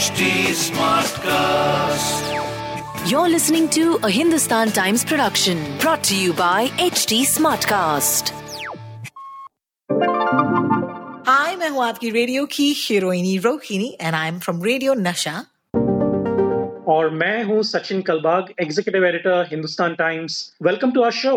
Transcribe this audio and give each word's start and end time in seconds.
HD 0.00 0.26
Smartcast. 0.58 2.28
You're 3.10 3.28
listening 3.28 3.68
to 3.70 3.98
a 4.02 4.10
Hindustan 4.10 4.70
Times 4.70 5.04
production 5.04 5.58
brought 5.78 6.02
to 6.04 6.16
you 6.16 6.32
by 6.32 6.68
HT 6.84 7.18
Smartcast. 7.32 8.32
हाय 11.28 11.56
मैं 11.56 11.68
हूँ 11.68 11.84
आपकी 11.84 12.10
radio 12.10 12.46
की 12.56 12.72
हीरोइनी 12.78 13.36
Rohini 13.44 13.90
and 14.00 14.14
I 14.14 14.28
am 14.28 14.38
from 14.38 14.62
radio 14.64 14.94
Nasha 15.02 15.34
और 16.94 17.10
मैं 17.22 17.42
हूं 17.44 17.62
Sachin 17.72 18.02
Kalbag 18.10 18.52
executive 18.62 19.06
editor 19.06 19.46
Hindustan 19.52 19.94
Times 19.98 20.38
welcome 20.62 20.92
to 20.92 21.02
our 21.02 21.12
show 21.22 21.34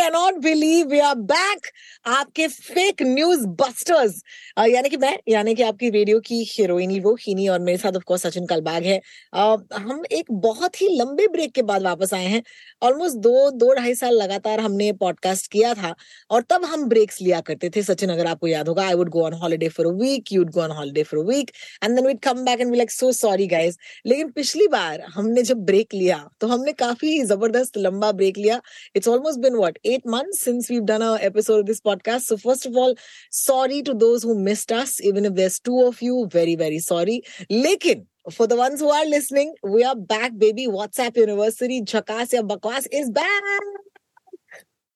cannot 0.00 0.34
believe 0.42 0.86
we 0.86 0.98
are 0.98 1.14
back 1.30 1.66
आपके 2.08 2.46
fake 2.48 3.02
news 3.02 3.46
busters 3.60 4.22
यानी 4.68 4.88
कि 4.88 4.96
मैं 4.96 5.16
यानी 5.28 5.54
कि 5.54 5.62
आपकी 5.62 5.88
रेडियो 5.90 6.20
की 6.20 6.42
हीरोइनी 6.48 6.98
रोहिणी 6.98 7.48
और 7.48 7.58
मेरे 7.60 7.78
साथ 7.78 7.96
ऑफ़ 7.96 8.04
कोर्स 8.06 8.22
सचिन 8.22 8.46
कलबाग 8.46 8.84
है। 8.84 8.98
अ, 9.32 9.56
हम 9.74 10.02
एक 10.12 10.32
बहुत 10.44 10.80
ही 10.82 10.88
लंबे 10.98 11.26
ब्रेक 11.28 11.52
के 11.52 11.62
बाद 11.62 11.82
वापस 11.82 12.14
आए 12.14 12.26
हैं। 12.26 12.42
ऑलमोस्ट 12.82 13.16
दो 13.16 13.50
दो 13.50 13.72
ढाई 13.74 13.94
साल 13.94 14.14
लगातार 14.14 14.60
हमने 14.60 14.90
पॉडकास्ट 15.02 15.50
किया 15.52 15.74
था 15.74 15.94
और 16.30 16.42
तब 16.50 16.64
हम 16.64 16.84
ब्रेक्स 16.88 17.20
लिया 17.22 17.40
करते 17.40 17.70
थे। 17.76 17.82
सचिन 17.82 18.10
अगर 18.10 18.26
आपको 18.26 18.46
याद 18.46 18.68
होगा 18.68 18.86
I 18.86 18.94
would 18.94 19.08
go 19.10 19.24
on 19.26 19.32
holiday 19.42 19.68
for 19.68 19.86
a 19.86 19.90
week 20.00 20.32
you 20.32 20.40
would 20.42 20.50
go 20.52 20.60
on 20.60 20.70
holiday 20.70 21.02
for 21.02 21.20
a 21.20 21.26
week 21.28 21.50
and 21.84 21.94
then 21.96 22.06
we'd 22.06 22.20
come 22.20 22.44
back 22.44 22.60
and 22.60 22.70
we 22.70 22.76
like 22.76 22.90
so 22.90 23.12
sorry 23.12 23.46
guys 23.46 23.78
लेकिन 24.06 24.30
पिछली 24.30 24.68
बार 24.68 25.00
हमने 25.14 25.42
जब 25.42 25.64
ब्रेक 25.66 25.94
लिया 25.94 26.18
तो 26.40 26.46
हमने 26.46 26.72
काफ़ी 26.80 27.22
ज़बरदस्त 27.24 27.78
लंबा 27.78 28.12
ब्रेक 28.12 28.38
लिया। 28.38 28.60
It's 28.96 29.08
almost 29.08 29.38
been 29.38 29.58
what 29.60 29.78
eight 29.89 30.05
months 30.05 30.41
since 30.41 30.69
we've 30.69 30.85
done 30.85 31.01
a 31.01 31.17
episode 31.21 31.59
of 31.59 31.65
this 31.65 31.81
podcast 31.81 32.21
so 32.21 32.37
first 32.37 32.65
of 32.65 32.75
all 32.75 32.95
sorry 33.29 33.81
to 33.81 33.93
those 33.93 34.23
who 34.23 34.35
missed 34.35 34.71
us 34.71 35.01
even 35.01 35.25
if 35.25 35.35
there's 35.35 35.59
two 35.59 35.81
of 35.81 36.01
you 36.01 36.27
very 36.31 36.55
very 36.55 36.79
sorry 36.79 37.21
lekin 37.51 38.05
for 38.31 38.47
the 38.47 38.55
ones 38.55 38.79
who 38.79 38.89
are 38.89 39.05
listening 39.05 39.53
we 39.63 39.83
are 39.83 39.95
back 39.95 40.37
baby 40.37 40.67
whatsapp 40.67 41.15
university 41.17 41.81
jhakas 41.81 42.33
ya 42.33 42.41
bakwas 42.41 42.87
is 42.91 43.09
back 43.09 43.75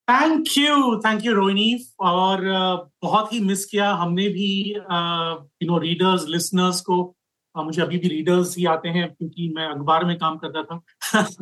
thank 0.09 0.45
you 0.57 0.95
thank 1.05 1.25
you 1.25 1.33
Rohini 1.33 1.85
और 1.99 2.39
uh, 2.39 2.89
बहुत 3.02 3.33
ही 3.33 3.39
miss 3.39 3.65
किया 3.65 3.91
हमने 3.93 4.27
भी 4.29 4.71
you 4.71 5.67
know 5.67 5.77
readers 5.77 6.25
listeners 6.27 6.81
को 6.81 7.15
uh, 7.57 7.65
मुझे 7.65 7.81
अभी 7.81 7.97
भी 7.97 8.07
रीडर्स 8.07 8.57
ही 8.57 8.65
आते 8.65 8.89
हैं 8.89 9.07
क्योंकि 9.09 9.53
मैं 9.55 9.67
अखबार 9.67 10.05
में 10.05 10.17
काम 10.17 10.38
करता 10.38 10.63
था 10.63 10.81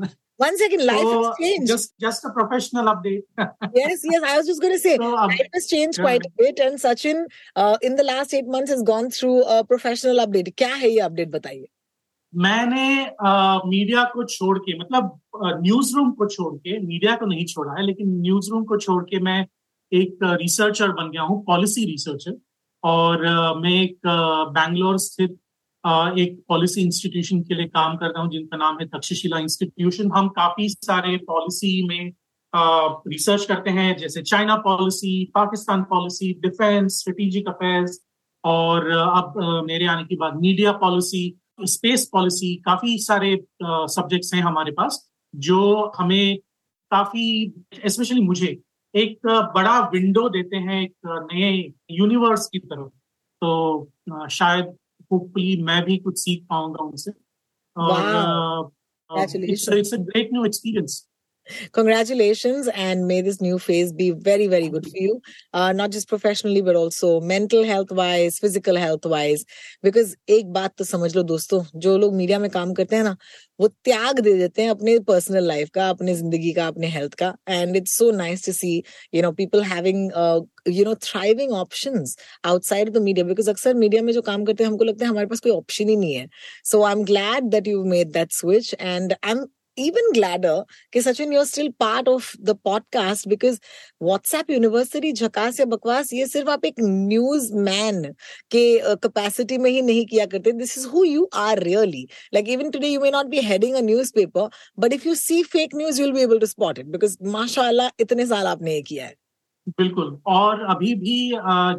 one 0.43 0.57
second 0.63 0.85
life 0.91 1.03
so, 1.05 1.17
has 1.17 1.41
changed 1.41 1.73
just 1.73 1.93
just 2.07 2.27
a 2.27 2.33
professional 2.39 2.87
update 2.93 3.45
yes 3.81 4.07
yes 4.13 4.27
i 4.31 4.37
was 4.39 4.49
just 4.53 4.65
going 4.67 4.75
to 4.77 4.83
say 4.87 4.95
So, 5.03 5.11
um, 5.25 5.35
life 5.35 5.53
has 5.59 5.69
changed 5.75 5.99
yeah. 6.01 6.07
quite 6.07 6.27
a 6.29 6.33
bit 6.43 6.63
and 6.67 6.83
sachin 6.87 7.23
uh, 7.57 7.77
in 7.91 8.01
the 8.01 8.07
last 8.11 8.35
eight 8.41 8.51
months 8.57 8.75
has 8.77 8.83
gone 8.93 9.11
through 9.19 9.37
a 9.57 9.61
professional 9.75 10.25
update 10.27 10.51
क्या 10.65 10.75
है 10.85 10.91
ये 10.91 11.07
update 11.11 11.33
बताइए 11.39 11.69
मैंने 12.33 12.85
media 13.71 14.05
को 14.13 14.25
छोड़ 14.35 14.59
के 14.59 14.79
मतलब 14.79 15.19
news 15.65 15.95
room 15.97 16.11
को 16.21 16.27
छोड़ 16.35 16.55
के 16.67 16.79
मीडिया 16.87 17.17
को 17.17 17.27
नहीं 17.27 17.45
छोड़ा 17.47 17.73
है 17.79 17.85
लेकिन 17.87 18.15
न्यूज़ 18.21 18.51
रूम 18.51 18.65
को 18.71 18.79
छोड़ 18.87 19.03
के 19.11 19.19
मैं 19.27 19.41
एक 19.93 20.19
रिसर्चर 20.43 20.93
बन 21.01 21.11
गया 21.11 21.23
हूँ 21.23 21.43
पॉलिसी 21.47 21.85
रिसर्चर 21.91 22.37
और 22.85 23.25
मैं 23.61 23.71
एक 23.83 23.99
बैंगलोर 24.59 24.99
स्थित 24.99 25.31
अ, 25.31 25.42
एक 25.85 26.43
पॉलिसी 26.49 26.83
इंस्टीट्यूशन 26.83 27.41
के 27.43 27.55
लिए 27.55 27.67
काम 27.69 27.97
कर 27.97 28.07
रहा 28.07 28.23
हूँ, 28.23 28.31
जिनका 28.31 28.57
नाम 28.57 28.79
है 28.81 28.87
तक्षशिला 28.89 29.39
इंस्टीट्यूशन 29.39 30.11
हम 30.15 30.29
काफ़ी 30.31 30.69
सारे 30.69 31.17
पॉलिसी 31.27 31.83
में 31.87 32.13
रिसर्च 32.53 33.45
करते 33.47 33.71
हैं, 33.71 33.97
जैसे 33.97 34.23
China 34.23 34.57
policy 34.65 35.25
Pakistan 35.35 35.83
policy 35.91 36.33
defence 36.41 36.99
strategic 36.99 37.49
affairs 37.49 37.99
और 38.45 38.91
अब 38.91 39.35
मेरे 39.67 39.87
आने 39.87 40.05
के 40.05 40.17
बाद 40.17 40.41
मीडिया 40.41 40.73
पॉलिसी 40.79 41.23
स्पेस 41.67 42.09
पॉलिसी 42.13 42.55
काफ़ी 42.65 42.97
सारे 42.99 43.37
सब्जेक्ट्स 43.63 44.35
हैं 44.35 44.43
हमारे 44.43 44.73
पास, 44.73 45.09
जो 45.35 45.93
हमें 45.97 46.39
काफ़ी 46.93 47.53
स्पेशली 47.87 48.21
मुझे, 48.21 48.59
एक 48.95 49.27
बड़ा 49.55 49.79
विंडो 49.93 50.29
देते 50.29 50.57
हैं, 50.59 50.83
एक 50.83 50.95
नए 51.33 51.73
यूनिवर्स 51.91 52.47
की 52.47 52.59
तरफ़। 52.59 52.89
तो 53.43 54.29
शायद 54.31 54.75
होपफुली 55.13 55.63
मैं 55.63 55.85
भी 55.85 55.97
कुछ 55.99 56.19
सीख 56.19 56.47
पाऊँगा 56.51 56.85
उनसे। 56.85 57.13
और 57.77 59.37
it's 59.45 59.69
it's 59.69 59.95
a 59.95 59.97
great 59.97 60.29
new 60.33 60.45
experience 60.45 61.09
Congratulations, 61.73 62.69
and 62.69 63.07
may 63.07 63.21
this 63.21 63.41
new 63.41 63.59
phase 63.59 63.93
be 63.93 64.11
very, 64.11 64.47
very 64.47 64.69
good 64.69 64.87
for 64.87 64.97
you. 64.97 65.21
Uh, 65.53 65.73
not 65.73 65.91
just 65.91 66.09
professionally, 66.09 66.63
but 66.63 66.77
also 66.77 67.21
mental 67.23 67.65
health 67.65 67.93
wise, 67.93 68.39
physical 68.39 68.77
health 68.77 69.07
wise. 69.07 69.45
Because 69.83 70.17
एक 70.31 70.53
बात 70.53 70.77
तो 70.79 70.85
समझ 70.85 71.15
लो 71.17 71.23
दोस्तों 71.23 71.63
जो 71.77 71.97
लोग 71.99 72.15
media 72.15 72.39
में 72.39 72.51
काम 72.51 72.73
करते 72.75 72.97
हैं 72.97 73.05
ना 73.05 73.17
वो 73.61 73.69
त्याग 73.85 74.21
दे 74.21 74.33
देते 74.35 74.63
हैं 74.63 74.71
अपने 74.71 74.99
पर्सनल 75.09 75.47
लाइफ 75.47 75.69
का 75.75 75.89
अपने 75.91 76.15
ज़िंदगी 76.15 76.53
का 76.53 76.67
अपने 76.67 76.87
हेल्थ 76.89 77.15
का 77.15 77.35
and 77.49 77.77
it's 77.77 77.97
so 77.99 78.11
nice 78.13 78.45
to 78.47 78.53
see 78.53 78.73
you 79.15 79.23
know 79.23 79.31
people 79.33 79.63
having 79.65 80.11
you 80.69 80.85
know 80.85 80.95
thriving 81.03 81.53
options 81.53 82.17
outside 82.45 82.91
the 82.93 83.03
media 83.03 83.27
because 83.27 83.51
अक्सर 83.51 83.75
मीडिया 83.75 84.03
में 84.03 84.13
जो 84.13 84.23
काम 84.23 84.45
करते 84.45 84.65
हैं 84.65 84.71
हमको 84.71 84.85
लगता 84.85 85.05
है 85.05 85.11
हमारे 85.11 85.27
पास 85.27 85.41
कोई 85.41 85.53
ऑप्शन 85.53 85.89
ही 85.89 85.97
नहीं 85.97 86.15
है 86.15 86.29
so 86.71 86.83
I 86.83 86.93
am 86.93 87.05
glad 87.05 87.51
that 87.51 87.69
you 87.69 87.85
made 87.95 88.13
that 88.13 88.33
switch 88.33 88.75
and 88.81 89.13
I 89.15 89.31
am 89.31 89.47
even 89.77 90.13
gladder 90.13 90.63
कि 90.93 91.01
Sachin, 91.03 91.33
you're 91.33 91.47
still 91.47 91.71
part 91.81 92.09
of 92.09 92.31
the 92.41 92.55
podcast 92.57 93.29
because 93.29 93.59
WhatsApp 94.01 94.51
University 94.51 95.13
झकास 95.13 95.61
या 95.61 95.67
बकवास 95.67 96.13
ये 96.13 96.27
सिर्फ़ 96.27 96.51
आप 96.51 96.65
एक 96.65 96.81
न्यूज़ 96.81 97.53
मैन 97.55 98.03
के 98.51 98.65
कैपेसिटी 98.97 99.59
में 99.59 99.71
ही 99.71 99.83
नहीं 99.83 100.05
किया 100.07 100.27
करते। 100.27 100.53
This 100.53 100.77
is 100.79 100.87
who 100.89 101.05
you 101.05 101.29
are 101.37 101.63
really 101.63 102.07
like 102.35 102.49
even 102.49 102.71
today 102.71 102.89
you 102.89 103.01
may 103.01 103.11
not 103.11 103.27
be 103.27 103.41
heading 103.43 103.75
a 103.75 103.81
newspaper 103.83 104.49
but 104.79 104.93
if 104.93 105.09
you 105.09 105.15
see 105.15 105.43
fake 105.53 105.75
news 105.77 106.01
you 106.01 106.07
will 106.07 106.15
be 106.15 106.23
able 106.23 106.39
to 106.39 106.47
spot 106.47 106.79
it 106.79 106.87
because 106.87 107.17
माशाल्लाह 107.33 107.89
इतने 108.01 108.27
साल 108.27 108.47
आपने 108.47 108.75
ये 108.75 108.83
किया 108.83 109.05
है। 109.05 109.15
बिल्कुल। 109.79 110.19
और 110.27 110.61
अभी 110.71 110.95
भी 110.97 111.17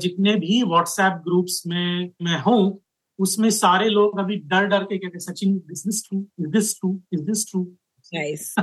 जितने 0.01 0.35
भी 0.39 0.61
व्हाट्सएप 0.63 1.21
ग्रुप्स 1.23 1.61
में 1.67 2.09
मैं 2.23 2.39
हूँ, 2.41 2.79
उसमें 3.19 3.49
सारे 3.51 3.89
लोग 3.89 4.19
अभी 4.19 4.35
डर 4.51 4.65
डर 4.67 4.83
के 4.83 4.97
कहते 4.97 5.19
Sachin 5.19 5.55
is 5.71 5.83
this 5.85 6.03
true 6.07 6.19
is 6.39 6.49
this 6.51 6.73
true 6.79 6.99
is 7.13 7.21
this 7.23 7.45
true 7.49 7.65
nice 8.13 8.53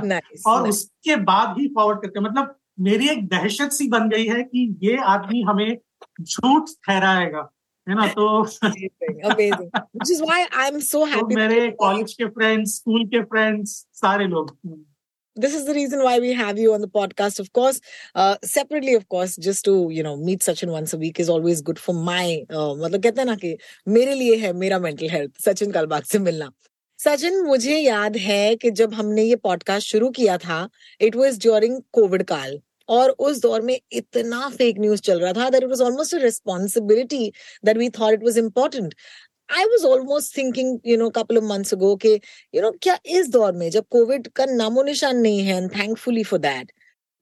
और 0.47 0.69
उसके 0.69 1.15
बाद 1.29 1.55
ही 1.59 1.67
फॉरवर्ड 1.75 2.01
करते 2.01 2.19
हैं 2.19 2.25
मतलब 2.29 2.55
मेरी 2.79 3.09
एक 3.09 3.27
दहशत 3.29 3.71
सी 3.71 3.87
बन 3.87 4.09
गई 4.09 4.25
है 4.27 4.43
कि 4.43 4.67
ये 4.83 4.97
आदमी 5.15 5.41
हमें 5.41 5.77
झूठ 6.21 6.69
ठहराएगा 6.87 7.49
है 7.89 7.95
ना 7.95 8.07
तो, 8.07 8.45
amazing 8.45 9.21
amazing 9.31 9.69
which 9.93 10.11
is 10.11 10.21
why 10.21 10.39
i'm 10.53 10.79
so 10.79 11.05
तो 11.13 11.25
मेरे 11.35 11.69
कॉलेज 11.79 12.13
के 12.13 12.25
फ्रेंड्स 12.25 12.75
स्कूल 12.75 13.05
के 13.05 13.21
फ्रेंड्स 13.23 13.75
सारे 14.01 14.27
लोग 14.27 14.57
this 15.37 15.53
is 15.53 15.65
the 15.65 15.73
reason 15.73 16.01
why 16.03 16.19
we 16.19 16.33
have 16.33 16.57
you 16.57 16.73
on 16.73 16.81
the 16.81 16.87
podcast 16.87 17.39
of 17.39 17.51
course 17.53 17.79
uh, 18.15 18.35
separately 18.43 18.93
of 18.93 19.07
course 19.07 19.35
just 19.37 19.63
to 19.63 19.75
you 19.89 20.03
know 20.03 20.15
meet 20.17 20.41
sachin 20.41 20.71
once 20.71 20.93
a 20.93 20.97
week 20.97 21.19
is 21.19 21.29
always 21.29 21.61
good 21.61 21.79
for 21.79 21.93
my 21.93 22.25
uh, 22.49 22.75
मतलब 22.75 23.03
कहते 23.03 23.21
हैं 23.21 23.25
ना 23.25 23.35
कि 23.35 23.57
मेरे 23.87 24.15
लिए 24.15 24.35
है 24.37 24.51
मेरा 24.53 24.79
mental 24.79 25.09
health 25.09 25.41
Sachin 25.45 25.71
Kalbag 25.71 26.03
से 26.03 26.19
मिलना 26.19 26.51
सचिन, 27.01 27.39
मुझे 27.41 27.77
याद 27.77 28.17
है 28.17 28.55
कि 28.55 28.69
जब 28.71 28.93
हमने 28.93 29.23
ये 29.23 29.35
पॉडकास्ट 29.35 29.87
शुरू 29.87 30.09
किया 30.09 30.37
था 30.37 30.57
इट 31.01 31.15
वॉज़ 31.15 31.39
ड्यूरिंग 31.39 31.79
कोविड 31.91 32.23
काल 32.23 32.59
और 32.89 33.09
उस 33.19 33.41
दौर 33.41 33.61
में 33.61 33.79
इतना 33.91 34.49
फेक 34.49 34.79
न्यूज़ 34.79 35.01
चल 35.01 35.19
रहा 35.19 35.33
था 35.33 35.49
that 35.49 35.63
it 35.63 35.69
was 35.69 35.81
almost 35.83 36.13
responsibility 36.13 37.31
that 37.65 37.77
we 37.77 37.89
thought 37.89 38.13
it 38.13 38.23
was 38.23 38.37
important 38.37 38.93
I 39.49 39.63
was 39.63 39.85
almost 39.85 40.37
thinking 40.37 40.79
you 40.85 40.97
know 40.97 41.09
couple 41.09 41.37
of 41.37 41.43
months 41.43 41.73
ago 41.73 41.95
के 41.95 42.13
यू 42.53 42.61
नो 42.61 42.71
क्या 42.81 42.97
इस 43.11 43.29
दौर 43.29 43.51
में 43.53 43.69
जब 43.69 43.85
कोविड 43.89 44.27
का 44.35 44.45
नामो 44.45 44.83
निशान 44.83 45.17
नहीं 45.17 45.41
है 45.41 45.57
and 45.57 45.71
thankfully 45.71 46.23
for 46.23 46.39
that 46.39 46.71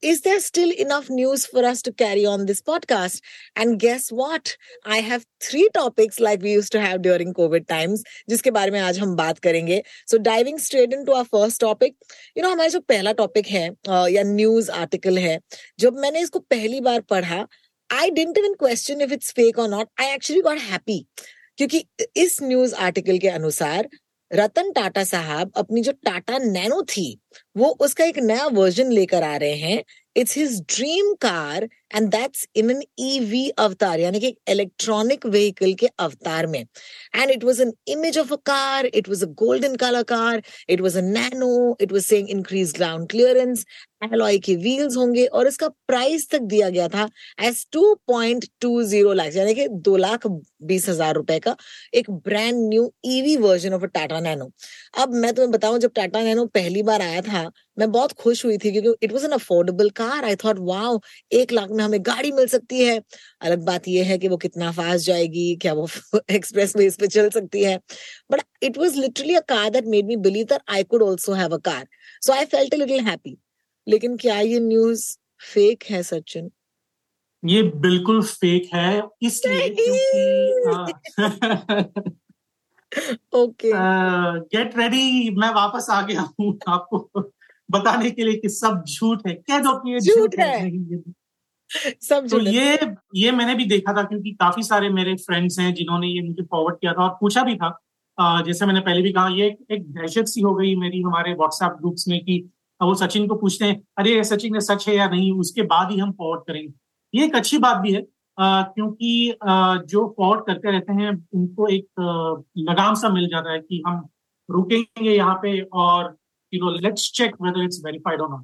is 0.03 0.21
there 0.21 0.41
still 0.41 0.71
enough 0.71 1.09
news 1.09 1.47
for 1.47 1.65
us 1.65 1.81
to 1.81 1.93
carry 1.93 2.27
on 2.27 2.45
this 2.47 2.61
podcast? 2.61 3.23
And 3.57 3.81
guess 3.81 4.11
what? 4.11 4.57
I 4.85 4.99
have 4.99 5.25
three 5.41 5.69
topics 5.75 6.21
like 6.21 6.43
we 6.43 6.53
used 6.53 6.73
to 6.73 6.81
have 6.81 7.01
during 7.03 7.33
COVID 7.33 7.67
times, 7.67 8.05
जिसके 8.29 8.51
बारे 8.51 8.71
में 8.71 8.81
आज 8.81 8.99
हम 8.99 9.15
बात 9.17 9.39
करेंगे. 9.39 9.83
So 10.13 10.19
diving 10.19 10.59
straight 10.59 10.93
into 10.93 11.15
our 11.15 11.25
first 11.25 11.61
topic, 11.61 11.95
you 12.37 12.43
know 12.43 12.53
हमारा 12.53 12.69
जो 12.69 12.81
पहला 12.81 13.13
टॉपिक 13.13 13.47
है 13.47 13.69
uh, 13.71 14.09
या 14.09 14.23
न्यूज 14.23 14.71
आर्टिकल 14.71 15.19
है, 15.19 15.41
जब 15.81 15.97
मैंने 15.97 16.21
इसको 16.21 16.39
पहली 16.39 16.81
बार 16.81 17.01
पढ़ा, 17.01 17.47
I 17.91 18.11
didn't 18.11 18.39
even 18.39 18.55
question 18.57 19.01
if 19.01 19.13
it's 19.13 19.33
fake 19.33 19.59
or 19.59 19.69
not. 19.69 19.89
I 19.99 20.15
actually 20.15 20.43
got 20.43 20.59
happy. 20.59 21.07
क्योंकि 21.59 21.85
इस 22.17 22.43
न्यूज 22.43 22.75
आर्टिकल 22.75 23.19
के 23.19 23.29
अनुसार 23.29 23.89
रतन 24.33 24.73
टाटा 24.73 25.05
साहब 25.05 25.53
अपनी 25.57 25.81
जो 25.81 25.93
टाटा 25.93 26.39
नैनो 26.39 26.83
थी 26.83 27.21
वो 27.56 27.68
उसका 27.82 28.06
एक 28.06 28.18
नया 28.20 28.46
वर्जन 28.54 28.92
लेकर 28.92 29.24
आ 29.24 29.36
रहे 29.38 29.56
हैं। 29.58 29.84
It's 30.16 30.38
his 30.38 30.60
dream 30.70 31.14
car 31.22 31.68
and 31.96 32.08
that's 32.12 32.46
in 32.56 32.70
an 32.72 32.82
EV 33.00 33.50
अवतार 33.60 34.00
यानी 34.00 34.20
कि 34.20 34.34
इलेक्ट्रॉनिक 34.50 35.26
व्हीकल 35.26 35.74
के 35.80 35.88
अवतार 36.00 36.48
में। 36.48 36.60
And 37.16 37.32
it 37.32 37.44
was 37.44 37.62
an 37.62 37.74
image 37.88 38.18
of 38.20 38.34
a 38.34 38.38
car 38.46 38.86
it 38.86 39.10
was 39.10 39.24
a 39.24 39.28
golden 39.40 39.76
colour 39.76 40.04
car 40.12 40.42
it 40.70 40.82
was 40.82 40.98
a 40.98 41.02
Nano 41.02 41.78
it 41.82 41.92
was 41.92 42.04
saying 42.04 42.30
increase 42.30 42.74
ground 42.76 43.10
clearance 43.10 43.66
alloy 44.04 44.38
के 44.40 44.56
wheels 44.56 44.96
होंगे 44.98 45.26
और 45.28 45.48
इसका 45.48 45.68
प्राइस 45.88 46.30
तक 46.32 46.42
दिया 46.52 46.70
गया 46.70 46.88
था 46.88 47.08
एज 47.42 47.66
2.20 47.76 49.14
लाख 49.14 49.36
यानी 49.36 49.54
कि 49.54 49.68
दो 49.88 49.96
लाख 49.98 50.28
बीस 50.28 50.88
हज़ार 50.90 51.14
रुपए 51.16 51.40
का 51.40 51.56
एक 51.94 52.10
brand 52.12 52.58
new 52.70 52.92
EV 53.08 53.36
version 53.38 53.74
of 53.74 53.84
a 53.84 53.88
Tata 53.90 54.20
Nano 54.20 54.50
अब 55.00 55.14
मैं 55.14 55.34
तुम्हें 55.34 55.52
बताऊँ, 55.52 55.80
जब 55.80 55.92
टाटा 55.96 56.22
नैनो 56.24 56.46
पहली 56.54 56.84
बार 56.84 57.02
आया 57.02 57.22
था 57.22 57.39
मैं 57.80 57.92
बहुत 57.92 58.12
खुश 58.12 58.46
हुई 58.46 58.58
थी 58.58 58.72
क्योंकि 58.72 59.06
it 59.06 59.14
was 59.14 59.26
an 59.26 59.32
affordable 59.32 59.90
car 59.90 60.26
I 60.26 60.36
thought 60.36 60.58
wow 60.60 61.00
एक 61.32 61.52
लाख 61.52 61.70
में 61.70 61.84
हमें 61.84 62.00
गाड़ी 62.02 62.32
मिल 62.32 62.48
सकती 62.48 62.80
है। 62.86 63.02
अलग 63.42 63.66
बात 63.66 63.88
यह 63.88 64.06
है 64.06 64.18
कि 64.18 64.28
वो 64.28 64.38
कितना 64.38 64.72
फास्ट 64.72 65.06
जाएगी 65.06 65.56
क्या 65.56 65.74
वो 65.74 65.88
एक्सप्रेस 66.30 66.76
वे 66.76 66.90
पे 67.00 67.08
चल 67.08 67.30
सकती 67.30 67.64
है। 67.64 67.78
But 68.32 68.42
it 68.64 68.78
was 68.78 69.00
literally 69.00 69.36
a 69.36 69.40
car 69.40 69.70
that 69.70 69.86
made 69.86 70.06
me 70.06 70.16
believe 70.16 70.46
that 70.46 70.62
I 70.70 70.84
could 70.84 71.04
also 71.04 71.34
have 71.34 71.56
a 71.56 71.58
car 71.58 71.88
so 72.22 72.34
I 72.34 72.46
felt 72.46 72.74
a 72.74 72.78
little 72.78 73.00
happy 73.00 73.38
लेकिन 73.88 74.18
क्या 74.18 74.40
ये 74.40 74.60
न्यूज़ 74.60 75.18
फेक 75.54 75.84
है 75.90 76.04
सचिन? 76.04 76.52
ये 77.46 77.64
बिल्कुल 77.64 78.22
फेक 78.24 78.70
है 78.74 79.02
इसलिए 79.22 79.70
क्योंकि 79.70 80.94
ओके 83.36 83.72
गेट 83.74 84.78
रेडी 84.78 85.30
मैं 85.36 85.50
वापस 85.56 85.88
आ 85.92 86.02
गया 86.02 86.22
हूँ 86.40 86.58
आपको 86.68 87.32
बताने 87.70 88.12
के 88.12 88.24
लिए 88.24 88.36
कि 88.36 88.50
सब 88.50 88.84
झूठ 88.90 89.28
है। 89.28 89.34
कह 89.34 89.60
दो 89.60 89.74
कि 89.80 89.94
ये 89.94 90.00
झूठ 90.00 90.40
है, 90.40 90.48
है। 90.60 91.02
सब 92.02 92.28
तो 92.28 92.40
ये 92.42 92.78
ये 93.16 93.32
मैंने 93.32 93.56
भी 93.56 93.66
देखा 93.66 93.94
था 93.94 94.04
क्योंकि 94.04 94.32
काफ़ी 94.32 94.64
सारे 94.64 94.90
मेरे 94.90 95.16
फ्रेंड्स 95.18 95.60
हैं 95.60 95.74
जिन्होंने 95.74 96.08
ये 96.08 96.22
मुझे 96.22 96.44
फॉरवर्ड 96.44 96.76
किया 96.76 96.94
था 96.94 97.04
और 97.04 97.18
पूछा 97.22 97.44
भी 97.44 97.56
था। 97.56 97.70
जैसे 98.18 98.66
मैंने 98.66 98.80
पहले 98.80 99.02
भी 99.02 99.12
कहा 99.14 99.28
ये 99.30 99.46
एक 99.72 99.84
दहशत 99.94 100.28
सी 100.28 100.42
हो 100.42 100.54
गई 100.56 100.76
मेरी 100.76 101.02
हमारे 101.02 101.34
व्हाट्सएप 101.34 101.78
ग्रुप्स 101.80 102.08
में 102.08 102.20
कि 102.26 102.38
वो 102.82 102.96
सचिन 102.96 103.28
को 103.28 103.36
पूछते 103.36 103.66
हैं 103.66 103.82
अरे 103.98 104.24
सचिन 104.24 104.54
ने 104.54 104.62
सच 104.62 104.88
है 104.88 104.96
या 104.96 105.10
नहीं? 105.10 105.32
उसके 105.34 105.62
बाद 105.64 105.92
ही 105.92 105.98
हम 106.00 106.12
फॉरवर्ड 106.12 106.42
करेंगे। 106.48 106.74
ये 107.14 107.26
एक 107.26 107.36
अच्छी 107.36 107.58
बात 107.58 107.78
भी 107.78 107.94
है। 107.94 108.02
क्योंकि 108.42 109.38
जो 109.90 110.16
फॉरवर्ड 110.18 110.46
करते 110.46 110.72
रहते 110.72 110.94
हैं 110.94 111.28
उनको 111.34 111.68
एक 111.68 111.88
लगाम 112.58 112.96
सा 112.96 113.10
मिल 113.10 113.28
जाता 113.28 113.52
है 113.52 113.60
कि 113.60 113.84
हम 113.88 114.08
रुकेंगे 114.52 115.12
यहाँ 115.12 115.36
पे 115.36 115.62
और 115.62 116.16
you 116.54 116.66
know 116.66 116.72
let's 116.72 117.12
check 117.12 117.36
whether 117.42 117.64
it's 117.64 117.82
verified 117.86 118.22
not 118.22 118.44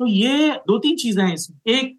तो 0.00 0.06
ये 0.06 0.50
दो 0.50 0.78
तीन 0.78 0.96
चीज़ें 0.96 1.24
हैं 1.24 1.34
इसमें। 1.34 1.74
एक 1.74 1.98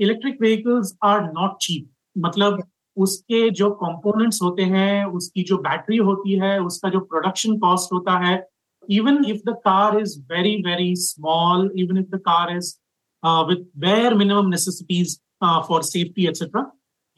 electric 0.00 0.40
vehicles 0.40 0.96
are 1.04 1.22
not 1.22 1.56
cheap 1.60 1.90
मतलब 2.18 2.62
उसके 2.96 3.50
जो 3.50 3.70
कंपोनेंट्स 3.70 4.42
होते 4.42 4.62
हैं 4.62 5.04
उसकी 5.04 5.42
जो 5.42 5.58
बैटरी 5.58 5.96
होती 5.96 6.38
है 6.38 6.58
उसका 6.62 6.88
जो 6.88 7.00
प्रोडक्शन 7.00 7.58
कॉस्ट 7.58 7.92
होता 7.92 8.18
है 8.18 8.52
if 8.88 9.44
the 9.44 9.54
car 9.64 10.00
is 10.00 10.16
very 10.16 10.60
very 10.62 10.94
small 10.96 11.70
even 11.74 11.96
if 11.96 12.10
the 12.10 12.18
car 12.18 12.56
is 12.56 12.80
uh, 13.22 13.44
with 13.48 13.60
bare 13.74 14.14
minimum 14.14 14.50
necessities 14.50 15.20
uh, 15.42 15.82
safety 15.84 16.26
etcetera 16.28 16.62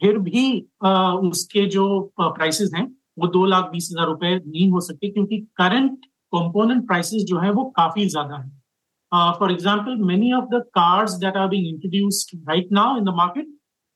फिर 0.01 0.17
भी 0.19 0.43
uh, 0.85 1.15
उसके 1.29 1.65
जो 1.67 1.85
प्राइसेस 2.19 2.71
हैं 2.75 2.87
वो 3.19 3.27
दो 3.29 3.45
लाख 3.45 3.69
बीस 3.71 3.89
हज़ार 3.91 4.07
रुपए 4.07 4.35
नहीं 4.37 4.69
हो 4.71 4.79
सकते 4.81 5.09
क्योंकि 5.09 5.37
करंट 5.57 6.05
कंपोनेंट 6.33 6.85
प्राइसेस 6.87 7.23
जो 7.23 7.37
है 7.39 7.51
वो 7.51 7.63
काफ़ी 7.77 8.07
ज़्यादा 8.07 8.37
है। 8.37 8.49
For 9.39 9.51
example 9.51 9.95
many 10.05 10.31
of 10.33 10.45
the 10.45 10.61
cars 10.75 11.13
that 11.19 11.37
are 11.37 11.47
being 11.47 11.67
introduced 11.67 12.37
right 12.49 12.71
now 12.73 12.97
in 12.97 13.03
the 13.03 13.13
market 13.17 13.47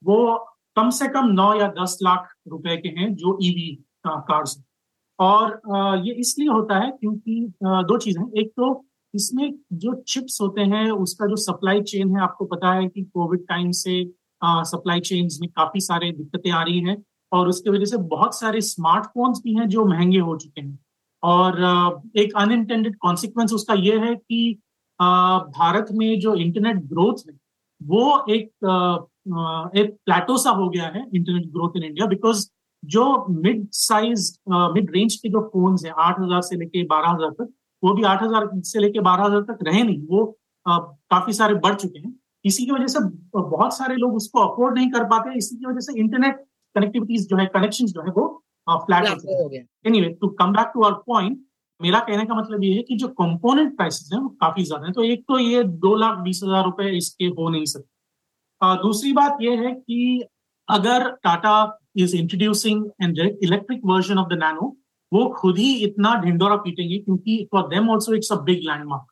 वो 0.03 0.17
कम 0.77 0.89
से 0.97 1.07
कम 1.09 1.31
नौ 1.33 1.53
या 1.53 1.67
दस 1.79 1.97
लाख 2.03 2.27
रुपए 2.47 2.75
के 2.77 2.89
हैं 2.99 3.13
जो 3.15 3.37
ईवी 3.43 3.69
कार्स 4.07 4.57
हैं। 4.57 4.63
और 5.19 5.61
ये 6.05 6.13
इसलिए 6.19 6.47
होता 6.49 6.77
है 6.79 6.89
क्योंकि 6.91 7.41
दो 7.63 7.97
चीज़ें 7.97 8.23
एक 8.41 8.51
तो 8.57 8.69
इसमें 9.13 9.51
जो 9.75 9.93
चिप्स 10.07 10.37
होते 10.41 10.61
हैं 10.73 10.89
उसका 10.91 11.25
जो 11.27 11.35
सप्लाई 11.37 11.81
चेन 11.83 12.15
है 12.15 12.21
आपको 12.23 12.45
पता 12.45 12.73
है 12.73 12.87
कि 12.87 13.03
कोविड 13.03 13.45
टाइम 13.49 13.71
से 13.73 14.03
सप्लाई 14.41 14.99
चेन 15.01 15.27
में 15.41 15.49
काफ़ी 15.49 15.79
सारे 15.81 16.11
दिक्कतें 16.11 16.51
आ 16.51 16.63
रही 16.63 16.79
हैं 16.81 16.97
और 17.31 17.47
उसकी 17.49 17.69
वजह 17.69 17.85
से 17.85 17.97
बहुत 18.09 18.35
सारे 18.35 18.61
स्मार्टफोन्स 18.63 19.41
भी 19.43 19.53
हैं 19.55 19.67
जो 19.69 19.85
महँगे 19.85 20.19
हो 20.19 20.35
चुके 20.37 20.61
हैं। 20.61 20.77
और 21.23 21.57
एक 22.17 22.35
अनइंटेंडेड 22.37 22.95
कॉन्सिक्वेंस 22.97 23.53
उसका 23.53 23.73
यह 23.75 24.03
है 24.03 24.15
कि 24.15 24.59
भारत 24.99 25.87
में 25.93 26.19
जो 26.19 26.33
इंटरनेट 26.35 26.77
ग्रोथ 26.87 27.27
है, 27.27 27.33
वो 27.81 28.25
एक 28.29 28.47
एक 29.77 29.95
प्लेटो 30.05 30.37
सा 30.37 30.49
हो 30.51 30.69
गया 30.69 30.87
है 30.87 31.05
internet 31.05 31.51
growth 31.51 31.77
in 31.77 31.83
India 31.83 32.05
because 32.07 32.47
जो 32.83 33.25
मिड 33.31 33.67
साइज़ 33.73 34.31
मिड 34.49 34.91
रेंज 34.95 35.15
के 35.15 35.29
जो 35.29 35.41
फ़ोन 35.53 35.75
है, 35.85 35.91
आठ 35.91 36.19
हज़ार 36.19 36.41
से 36.41 36.55
लेके 36.55 36.83
बारह 36.85 37.09
हज़ार 37.09 37.29
तक, 37.31 37.53
वो 37.83 37.93
भी 37.93 38.03
आठ 38.03 38.23
हज़ार 38.23 38.49
से 38.65 38.79
लेके 38.79 38.99
बारह 39.01 39.23
हज़ार 39.23 39.41
तक 39.43 39.63
रहे 39.63 39.83
नहीं, 39.83 39.99
वो 40.07 40.25
काफ़ी 40.65 41.33
सारे 41.33 41.53
बढ़ 41.57 41.75
चुके 41.75 41.99
हैं। 41.99 42.13
इसी 42.45 42.65
की 42.65 42.71
वजह 42.71 42.87
से 42.87 42.99
बहुत 43.35 43.77
सारे 43.77 43.95
लोग 43.95 44.15
उसको 44.15 44.39
अफोर्ड 44.41 44.77
नहीं 44.77 44.89
कर 44.91 45.03
पाते 45.07 45.37
इसी 45.37 45.55
की 45.55 45.65
वजह 45.65 45.79
से 45.81 45.99
इंटरनेट 45.99 46.45
कनेक्टिविटीज 46.75 47.27
जो 47.29 47.37
है 47.37 47.45
कनेक्शन 47.53 47.85
जो 47.87 48.01
है 48.01 48.11
वो 48.11 48.27
फ्लैट 48.67 49.07
हो 49.09 49.47
गए। 49.49 49.63
Anyway 49.85 50.09
to 50.21 50.27
come 50.39 50.51
back 50.53 50.71
to 50.73 50.83
our 50.83 50.93
point 51.07 51.39
मेरा 51.79 51.99
कहने 52.01 52.25
का 52.25 52.35
मतलब 52.35 52.63
ये 52.63 52.73
है 52.73 52.81
कि 52.83 52.95
जो 52.97 53.07
कंपोनेंट 53.19 53.75
प्राइसेस 53.77 54.09
हैं 54.13 54.19
वो 54.21 54.29
काफ़ी 54.41 54.63
ज़्यादा 54.63 54.87
है। 54.87 54.91
तो 54.93 55.03
एक 55.03 55.23
तो 55.27 55.37
ये 55.39 55.63
दो 55.83 55.95
लाख 55.97 56.17
बीस 56.23 56.41
हज़ार 56.43 56.63
रुपए 56.65 56.89
इसके 56.97 57.25
हो 57.27 57.49
नहीं 57.49 57.65
सकते। 57.67 58.77
दूसरी 58.81 59.13
बात 59.13 59.37
ये 59.41 59.55
है 59.57 59.71
कि 59.73 60.23
अगर 60.67 61.09
Tata 61.23 61.55
is 61.97 62.15
introducing 62.15 62.85
an 63.03 63.15
electric 63.43 63.81
version 63.85 64.17
of 64.17 64.27
the 64.29 64.37
Nano 64.39 64.75
वो 65.11 65.25
खुद 65.37 65.57
ही 65.57 65.73
इतना 65.83 66.13
ढिंडोरा 66.21 66.55
पीटेंगे 66.65 66.97
क्योंकि 66.97 67.47
for 67.51 67.67
them 67.67 67.89
also 67.89 68.13
it's 68.13 68.31
a 68.31 68.35
big 68.43 68.59
landmark 68.63 69.05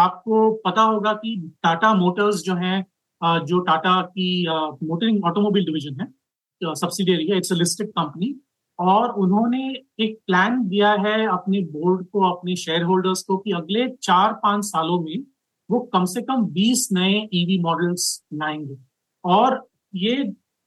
आपको 0.00 0.50
पता 0.66 0.82
होगा 0.82 1.12
कि 1.14 1.36
टाटा 1.62 1.92
मोटर्स 1.94 2.42
जो 2.42 2.54
है 2.56 2.80
जो 3.22 3.58
टाटा 3.60 4.00
की 4.02 4.46
मोटरिंग 4.48 5.24
ऑटोमोबाइल 5.24 5.64
डिवीज़न 5.66 6.00
है 6.00 6.74
सब्सिडियरी 6.74 7.26
है 7.28 7.36
इट्स 7.36 7.52
लिस्टेड 7.52 7.88
कंपनी 7.90 8.34
और 8.78 9.10
उन्होंने 9.22 9.62
एक 10.00 10.18
प्लान 10.26 10.62
दिया 10.68 10.92
है 11.00 11.26
अपने 11.28 11.60
बोर्ड 11.72 12.06
को, 12.06 12.20
अपने 12.30 12.56
शेयर 12.56 12.82
होल्डर्स 12.82 13.22
को 13.22 13.36
कि 13.38 13.50
अगले 13.52 13.88
चार 14.02 14.32
पाँच 14.42 14.64
सालों 14.64 15.00
में 15.00 15.24
वो 15.68 15.80
कम 15.92 16.04
से 16.04 16.22
कम 16.22 16.44
20 16.52 16.86
नए 16.92 17.18
ईवी 17.34 17.58
मॉडल्स 17.62 18.06
लाएँगे। 18.34 18.76
और 19.24 19.60
ये 19.94 20.16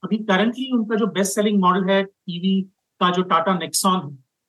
अभी 0.04 0.18
करंटली 0.26 0.72
उनका 0.74 0.96
जो 0.96 1.08
बेस्ट 1.08 1.36
सेलिंग 1.36 1.60
मॉडल 1.62 1.90
है 1.90 2.00
ईवी 2.30 2.62
का 3.02 3.10
जो 3.12 3.22
टाटा 3.24 3.58
नेक्सॉन 3.60 4.00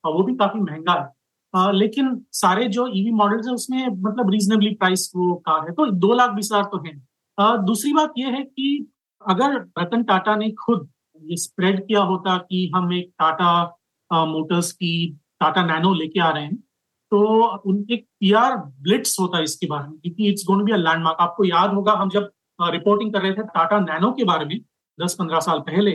है 0.05 0.13
वो 0.13 0.23
भी 0.23 0.35
काफ़ी 0.37 0.61
महँगा 0.61 1.01
है। 1.01 1.09
आ, 1.55 1.71
लेकिन 1.73 2.21
सारे 2.35 2.69
जो 2.69 2.87
ईवी 2.95 3.11
मॉडल्स 3.12 3.47
है 3.47 3.55
उसमें 3.55 3.87
मतलब 3.87 4.31
रीजनेबली 4.31 4.75
प्राइस 4.75 5.11
वो 5.17 5.35
कार 5.49 5.61
है 5.67 5.73
तो 5.75 5.87
दो 6.03 6.15
लाख 6.15 6.31
बीस 6.31 6.49
हज़ार 6.53 6.65
तो 6.73 6.83
है। 6.87 6.93
आ, 7.39 7.56
दूसरी 7.59 7.93
बात 7.93 8.13
यह 8.19 8.29
है 8.29 8.43
कि 8.43 8.87
अगर 9.23 9.56
रतन 9.79 10.03
टाटा 10.05 10.37
ने 10.37 10.51
खुद 10.65 10.89
ये 11.20 11.37
स्प्रेड 11.37 11.87
किया 11.87 12.01
होता 12.05 12.37
कि 12.39 12.70
हम 12.75 12.93
एक 12.93 13.11
टाटा 13.19 14.25
मोटर्स 14.27 14.70
की 14.73 14.94
टाटा 15.41 15.65
नैनो 15.67 15.93
लेके 15.94 16.20
आ 16.20 16.31
रहे 16.31 16.44
हैं 16.44 16.56
तो 17.13 17.20
उनके 17.70 17.96
पीआर 17.96 18.56
ब्लिट्स 18.56 19.19
होता 19.20 19.39
है 19.39 19.44
इसके 19.44 19.67
बारे 19.67 19.89
में 19.89 19.99
क्योंकि 19.99 20.29
it's 20.29 20.44
going 20.46 20.65
be 20.67 20.73
a 20.73 20.77
landmark 20.77 21.20
आपको 21.20 21.44
याद 21.44 21.75
होगा 21.75 21.93
हम 21.93 22.08
जब 22.11 22.31
रिपोर्टिंग 22.58 23.13
कर 23.13 23.23
रहे 23.23 23.32
थे 23.32 23.43
टाटा 23.55 23.79
नैनो 23.81 24.11
के 24.13 24.25
बारे 24.25 24.44
में 24.44 24.58
दस 24.99 25.15
पंद्रह 25.19 25.41
साल 25.41 25.58
पहले 25.61 25.93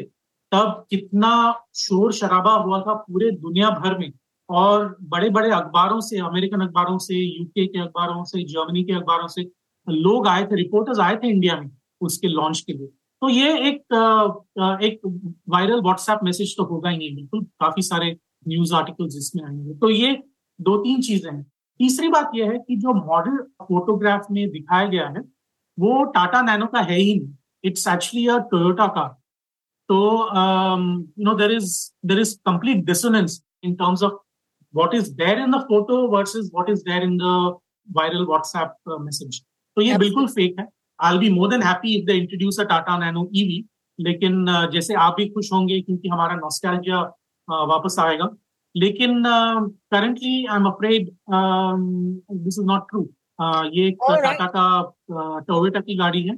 तब 0.51 0.85
कितना 0.89 1.31
शोर 1.75 2.13
शराबा 2.13 2.53
हुआ 2.53 2.79
था 2.81 2.93
पूरे 2.93 3.31
दुनिया 3.33 3.69
भर 3.71 3.97
में। 3.97 4.11
और 4.49 4.95
बड़े 5.09 5.29
बड़े 5.29 5.49
अखबारों 5.51 5.99
से 6.01 6.19
अमेरिकन 6.19 6.61
अखबारों 6.61 6.97
से 6.97 7.15
यूके 7.15 7.65
के 7.67 7.79
अखबारों 7.81 8.23
से 8.23 8.43
जर्मनी 8.53 8.83
के 8.83 8.93
अखबारों 8.93 9.27
से 9.27 9.41
लोग 9.87 10.27
आए 10.27 10.45
थे 10.45 10.55
रिपोर्टर्स 10.55 10.99
आए 10.99 11.15
थे 11.15 11.29
इंडिया 11.29 11.59
में 11.61 11.69
उसके 12.01 12.27
लॉन्च 12.27 12.59
के 12.59 12.73
लिए। 12.73 12.87
तो 12.87 13.29
ये 13.29 13.57
एक 13.67 13.81
एक 14.83 14.99
वायरल 15.49 15.81
व्हाट्सएप 15.81 16.19
मैसेज 16.23 16.55
तो 16.57 16.63
होगा 16.65 16.89
ही 16.89 16.97
नहीं 16.97 17.15
बिल्कुल 17.15 17.43
काफ़ी 17.61 17.81
सारे 17.81 18.15
न्यूज़ 18.47 18.73
आर्टिकल्स 18.75 19.15
इसमें 19.17 19.43
आएँगे 19.43 19.73
तो 19.79 19.89
ये 19.89 20.11
दो 20.59 20.77
तीन 20.83 21.01
चीज़ें 21.01 21.31
हैं। 21.31 21.43
तीसरी 21.79 22.07
बात 22.09 22.31
यह 22.35 22.51
है 22.51 22.57
कि 22.57 22.75
जो 22.77 22.93
मॉडल 22.93 23.37
फोटोग्राफ 23.63 24.27
में 24.31 24.49
दिखाया 24.51 24.87
गया 24.87 25.07
है 25.07 25.21
वो 25.77 26.03
टाटा 26.15 26.41
नैनो 26.41 26.65
का 26.65 26.81
है 26.81 26.97
ही 26.97 27.19
नहीं। 27.19 27.33
It's 27.63 27.87
a 27.87 27.97
Toyota 28.53 28.93
car. 28.93 29.17
So 29.89 30.29
um, 30.29 31.07
you 31.17 31.25
know 31.25 31.35
there 31.35 31.51
is 31.51 31.93
there 32.03 32.19
is 32.19 32.39
complete 32.45 32.85
dissonance 32.85 33.41
in 33.63 33.75
terms 33.75 34.01
of 34.01 34.11
what 34.73 34.93
is 34.93 35.13
there 35.15 35.39
in 35.39 35.51
the 35.51 35.65
photo 35.69 36.09
versus 36.09 36.49
what 36.51 36.69
is 36.69 36.83
there 36.83 37.01
in 37.01 37.17
the 37.17 37.53
viral 37.87 38.27
WhatsApp 38.27 38.73
uh, 38.87 38.99
message. 38.99 39.41
तो 39.77 39.81
ये 39.81 39.97
बिल्कुल 39.97 40.27
fake 40.27 40.55
है 40.59 40.67
I 40.99 41.17
be 41.17 41.29
more 41.33 41.49
than 41.49 41.61
happy 41.63 41.95
if 41.97 42.05
they 42.05 42.13
introduce 42.17 42.59
a 42.59 42.63
Tata 42.71 42.97
Nano 42.99 43.29
EV 43.41 43.63
लेकिन 43.99 44.45
uh, 44.45 44.71
जैसे 44.71 44.93
आप 45.05 45.15
भी 45.17 45.27
खुश 45.29 45.51
होंगे 45.53 45.79
क्योंकि 45.81 46.09
हमारा 46.09 46.35
नॉस्टैल्जिया 46.35 47.01
uh, 47.01 47.67
वापस 47.69 47.95
आएगा 47.99 48.29
लेकिन 48.75 49.23
currently 49.93 50.45
I 50.45 50.55
am 50.55 50.65
afraid 50.65 51.09
this 52.43 52.59
is 52.59 52.65
not 52.65 52.89
true 52.89 53.07
ये 53.75 53.87
एक 53.87 53.97
टाटा 54.23 54.45
का 54.55 54.67
टोयोटा 55.47 55.79
की 55.79 55.95
गाड़ी 55.97 56.21
है 56.27 56.37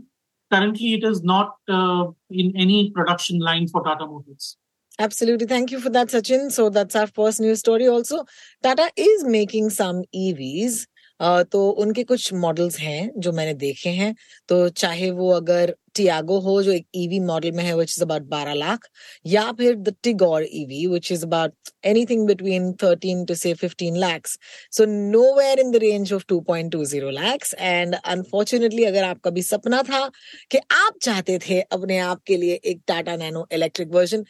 currently 0.52 0.94
it 0.94 1.04
is 1.04 1.24
not 1.24 1.56
uh, 1.70 2.06
in 2.30 2.52
any 2.56 2.92
production 2.92 3.40
line 3.40 3.68
for 3.68 3.84
Tata 3.84 4.06
Motors. 4.06 4.58
Absolutely. 5.02 5.48
Thank 5.48 5.72
you 5.72 5.80
for 5.80 5.90
that, 5.90 6.10
Sachin. 6.10 6.52
So 6.52 6.70
that's 6.70 6.96
our 6.96 7.08
first 7.08 7.40
news 7.42 7.60
story. 7.60 7.88
Also, 7.88 8.26
Tata 8.64 8.92
is 8.96 9.24
making 9.24 9.70
some 9.72 10.04
EVs. 10.14 10.86
Uh, 11.20 11.44
तो 11.44 11.60
उनके 11.82 12.04
कुछ 12.04 12.32
models 12.34 12.80
हैं 12.80 13.12
जो 13.18 13.32
मैंने 13.32 13.54
देखे 13.54 13.90
हैं 13.90 14.14
तो 14.50 14.58
चाहे 14.82 15.10
वो 15.20 15.30
अगर 15.32 15.74
टियागो 15.96 16.40
हो 16.40 16.62
जो 16.64 16.72
एक 16.72 16.86
ईवी 16.96 17.20
मॉडल 17.22 17.52
में 17.52 17.64
है 17.64 17.76
विच 17.78 17.94
इज़ 17.98 18.04
अबाउट 18.04 18.22
बारह 18.30 18.54
लाख, 18.54 18.88
या 19.26 19.52
फिर 19.52 19.76
the 19.78 19.94
Tigor 20.04 20.48
EV 20.52 20.86
which 20.88 21.12
is 21.12 21.26
about 21.26 21.54
anything 21.86 22.26
between 22.28 22.72
thirteen 22.84 23.24
to 23.26 23.36
से 23.36 23.54
fifteen 23.54 23.98
lakhs 23.98 24.38
so 24.78 24.86
nowhere 25.36 25.60
in 25.60 25.72
the 25.72 25.76
range 25.84 26.14
of 26.14 26.26
two 26.28 26.40
point 26.48 26.72
two 26.72 26.84
zero 26.86 27.10
lakhs 27.12 27.54
and 27.60 27.96
unfortunately 27.96 28.84
अगर 28.86 29.04
आपका 29.04 29.32
भी 29.32 29.42
सपना 29.44 29.82
था 29.84 30.08
कि 30.52 30.58
आप 30.74 30.98
चाहते 31.02 31.38
थे 31.40 31.60
अपने 31.72 31.98
आप 32.02 32.22
के 32.28 32.38
लिए 32.38 32.60
एक 32.66 32.82
Tata 32.88 33.16
Nano 33.16 33.46
electric 33.54 33.90
version 33.92 34.26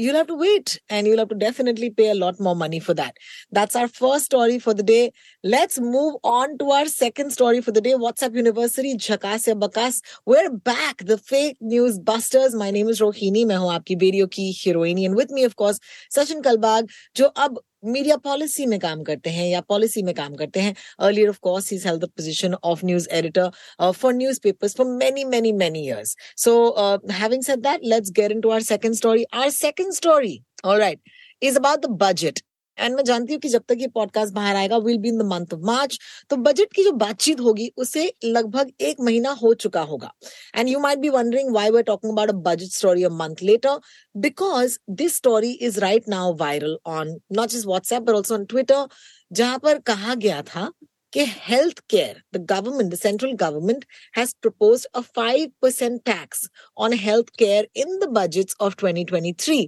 you 0.00 0.14
have 0.14 0.24
to 0.24 0.36
wait 0.36 0.70
and 0.90 1.08
you 1.08 1.16
have 1.16 1.26
to 1.26 1.36
definitely 1.38 1.90
pay 1.90 2.08
a 2.08 2.12
lot 2.14 2.40
more 2.40 2.56
money 2.56 2.80
for 2.80 2.96
that 2.96 3.18
that's 3.54 3.76
our 3.76 3.86
first 3.98 4.24
story 4.24 4.58
for 4.58 4.74
the 4.74 4.84
day 4.86 5.00
let's 5.44 5.78
move 5.82 6.18
on 6.30 6.56
to 6.56 6.70
our 6.72 6.88
second 6.88 7.30
story 7.32 7.60
for 7.60 7.74
the 7.74 7.82
day 7.82 7.94
WhatsApp 7.96 8.36
university 8.36 8.94
झकास 8.94 9.48
या 9.48 9.54
बकास 9.56 10.02
where 10.28 10.48
back, 10.72 11.04
the 11.04 11.18
fake 11.20 11.56
news 11.62 11.98
busters. 12.00 12.54
My 12.54 12.70
name 12.70 12.88
is 12.88 13.00
Rohini. 13.00 13.44
मैं 13.46 13.56
हूँ 13.56 13.72
आपकी 13.72 13.96
बेरियो 13.96 14.26
की 14.36 14.50
हीरोइनी 14.54 15.04
and 15.04 15.14
with 15.16 15.32
me 15.32 15.44
of 15.46 15.54
course 15.56 15.80
Sachin 16.16 16.40
Kalbag 16.42 16.88
जो 17.16 17.26
अब 17.46 17.60
media 17.84 18.16
policy 18.24 18.66
में 18.66 18.78
काम 18.80 19.02
करते 19.02 19.30
हैं 19.30 19.48
या 19.48 19.60
पॉलिसी 19.68 20.02
में 20.02 20.14
काम 20.14 20.34
करते 20.34 20.60
हैं. 20.60 20.74
Earlier 21.00 21.28
of 21.28 21.38
course 21.42 21.70
he 21.72 21.78
held 21.84 22.04
the 22.04 22.08
position 22.16 22.54
of 22.54 22.84
news 22.86 23.08
editor 23.18 23.90
for 23.92 24.14
newspapers 24.42 24.76
for 24.76 24.86
many 24.86 25.24
many 25.34 25.52
many 25.64 25.84
years 25.86 26.16
so 26.44 26.54
having 27.12 27.42
said 27.42 27.60
that 27.62 27.84
let's 27.94 28.10
get 28.20 28.32
into 28.32 28.50
our 28.50 28.62
second 28.70 28.94
story 28.94 29.24
our 29.32 29.50
second 29.58 29.92
story 29.94 30.38
alright 30.64 31.00
is 31.42 31.58
about 31.58 31.86
the 31.86 31.96
budget 32.02 32.40
and 32.78 32.94
मैं 32.96 33.02
जानती 33.04 33.32
हूँ 33.32 33.40
कि 33.40 33.48
जब 33.48 33.62
तक 33.68 33.76
ये 33.80 33.86
podcast 33.94 34.34
बाहर 34.34 34.56
आएगा 34.56 34.76
will 34.78 34.98
be 34.98 35.08
in 35.08 35.18
the 35.18 35.22
month 35.26 35.54
of 35.54 35.60
March 35.66 35.98
तो 36.30 36.36
बजट 36.36 36.72
की 36.74 36.84
जो 36.84 36.92
बातचीत 36.94 37.40
होगी, 37.40 37.70
उसे 37.76 38.12
लगभग 38.24 38.70
एक 38.80 39.00
महीना 39.00 39.30
हो 39.42 39.52
चुका 39.54 39.80
होगा। 39.82 40.12
And 40.56 40.68
you 40.68 40.78
might 40.80 40.98
be 40.98 41.08
wondering 41.08 41.54
why 41.54 41.70
we're 41.70 41.82
talking 41.82 42.12
about 42.12 42.28
a 42.28 42.32
budget 42.46 42.72
story 42.72 43.04
a 43.04 43.08
month 43.12 43.42
later 43.42 43.78
because 44.14 44.78
this 44.90 45.16
story 45.16 45.50
is 45.62 45.80
right 45.80 46.08
now 46.08 46.34
viral 46.36 46.78
on 46.86 47.16
not 47.32 47.48
just 47.48 47.66
WhatsApp 47.66 48.02
but 48.02 48.14
also 48.14 48.34
on 48.34 48.44
Twitter 48.44 48.86
जहाँ 49.32 49.58
पर 49.58 49.78
कहा 49.86 50.14
गया 50.14 50.42
था 50.44 50.70
कि 51.12 51.24
health 51.40 51.80
care 51.90 52.22
the 52.34 52.44
government 52.50 52.90
the 52.92 52.94
central 52.96 53.32
government 53.40 53.84
has 54.16 54.34
proposed 54.42 54.86
a 54.94 55.00
5% 55.18 55.98
tax 56.06 56.48
on 56.76 56.92
health 56.98 57.28
care 57.38 57.68
in 57.76 57.98
the 57.98 58.08
budgets 58.12 58.56
of 58.60 58.74
2023 58.84 59.60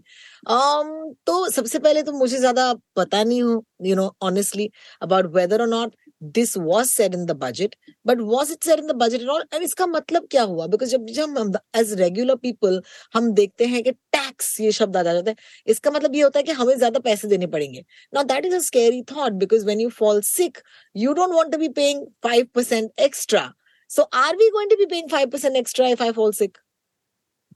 um 0.53 0.89
तो 1.27 1.35
सबसे 1.51 1.79
पहले 1.79 2.03
तो 2.03 2.13
मुझे 2.13 2.39
ज़्यादा 2.39 2.73
पता 2.97 3.23
नहीं 3.25 3.43
हो 3.43 3.63
you 3.85 3.97
know 3.97 4.11
honestly 4.23 4.69
about 5.03 5.27
whether 5.35 5.61
और 5.61 5.69
not 5.69 5.95
this 6.35 6.57
was 6.59 6.91
said 6.91 7.15
in 7.15 7.25
the 7.27 7.31
budget 7.39 7.75
but 8.07 8.21
was 8.21 8.53
it 8.53 8.65
said 8.65 8.79
in 8.79 8.87
the 8.87 8.95
budget 8.97 9.21
and 9.21 9.31
all 9.31 9.45
and 9.55 9.63
इसका 9.63 9.87
मतलब 9.87 10.27
क्या 10.31 10.43
हुआ? 10.45 10.67
बिकॉज़ 10.67 10.91
जब 10.91 11.07
जब 11.09 11.39
हम 11.39 11.53
एज 11.77 11.93
रेगुलर 12.01 12.37
पीपल 12.37 12.81
हम 13.15 13.33
देखते 13.35 13.67
हैं 13.67 13.83
कि 13.83 13.93
टैक्स 13.93 14.61
ये 14.61 14.73
शब्द 14.73 14.97
आ 14.97 15.03
जाता 15.03 15.31
है, 15.31 15.37
इसका 15.67 15.91
मतलब 15.91 16.15
ये 16.15 16.23
होता 16.23 16.39
है 16.39 16.43
कि 16.43 16.53
हमें 16.53 16.77
ज़्यादा 16.77 17.01
पैसे 17.01 17.29
देने 17.29 17.47
पड़ेंगे। 17.49 17.85
Not 18.13 18.27
that 18.27 18.47
is 18.47 18.55
a 18.55 19.03
thought 19.13 19.33
because 19.35 19.67
when 19.67 19.81
you 19.81 19.89
fall 19.99 20.21
sick 20.25 20.59
you 20.95 21.13
don't 21.15 21.35
want 21.35 21.53
to 21.53 21.59
be 21.59 21.69
paying 21.77 22.07
five 22.25 22.47
percent 22.55 22.91
extra 23.01 23.53
so 23.91 24.03
are 24.17 24.37
we 24.37 24.49
going 24.51 24.71
to 24.71 24.77
be 24.77 24.87
paying 24.87 25.11
five 25.11 25.29
percent 25.31 25.57
extra 25.57 25.89
if 25.89 26.03
I 26.03 26.13
fall 26.13 26.33
sick 26.35 26.59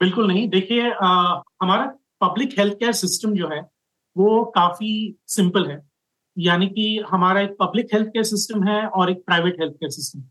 बिल्कुल 0.01 0.27
नहीं। 0.27 0.47
देखिए 0.49 0.81
हमारा 0.81 1.85
public 2.21 2.57
health 2.59 2.73
care 2.79 2.91
system 2.93 3.33
जो 3.35 3.47
है, 3.49 3.59
वो 4.15 4.43
काफ़ी 4.55 5.17
simple 5.27 5.65
है। 5.69 5.77
यानी 6.37 6.67
कि 6.67 6.85
हमारा 7.09 7.41
एक 7.41 7.55
पब्लिक 7.59 7.93
हेल्थ 7.93 8.07
केयर 8.07 8.23
सिस्टम 8.25 8.63
है 8.63 8.85
और 8.87 9.11
एक 9.11 9.23
प्राइवेट 9.25 9.59
हेल्थ 9.59 9.73
केयर 9.73 9.89
सिस्टम 9.91 10.23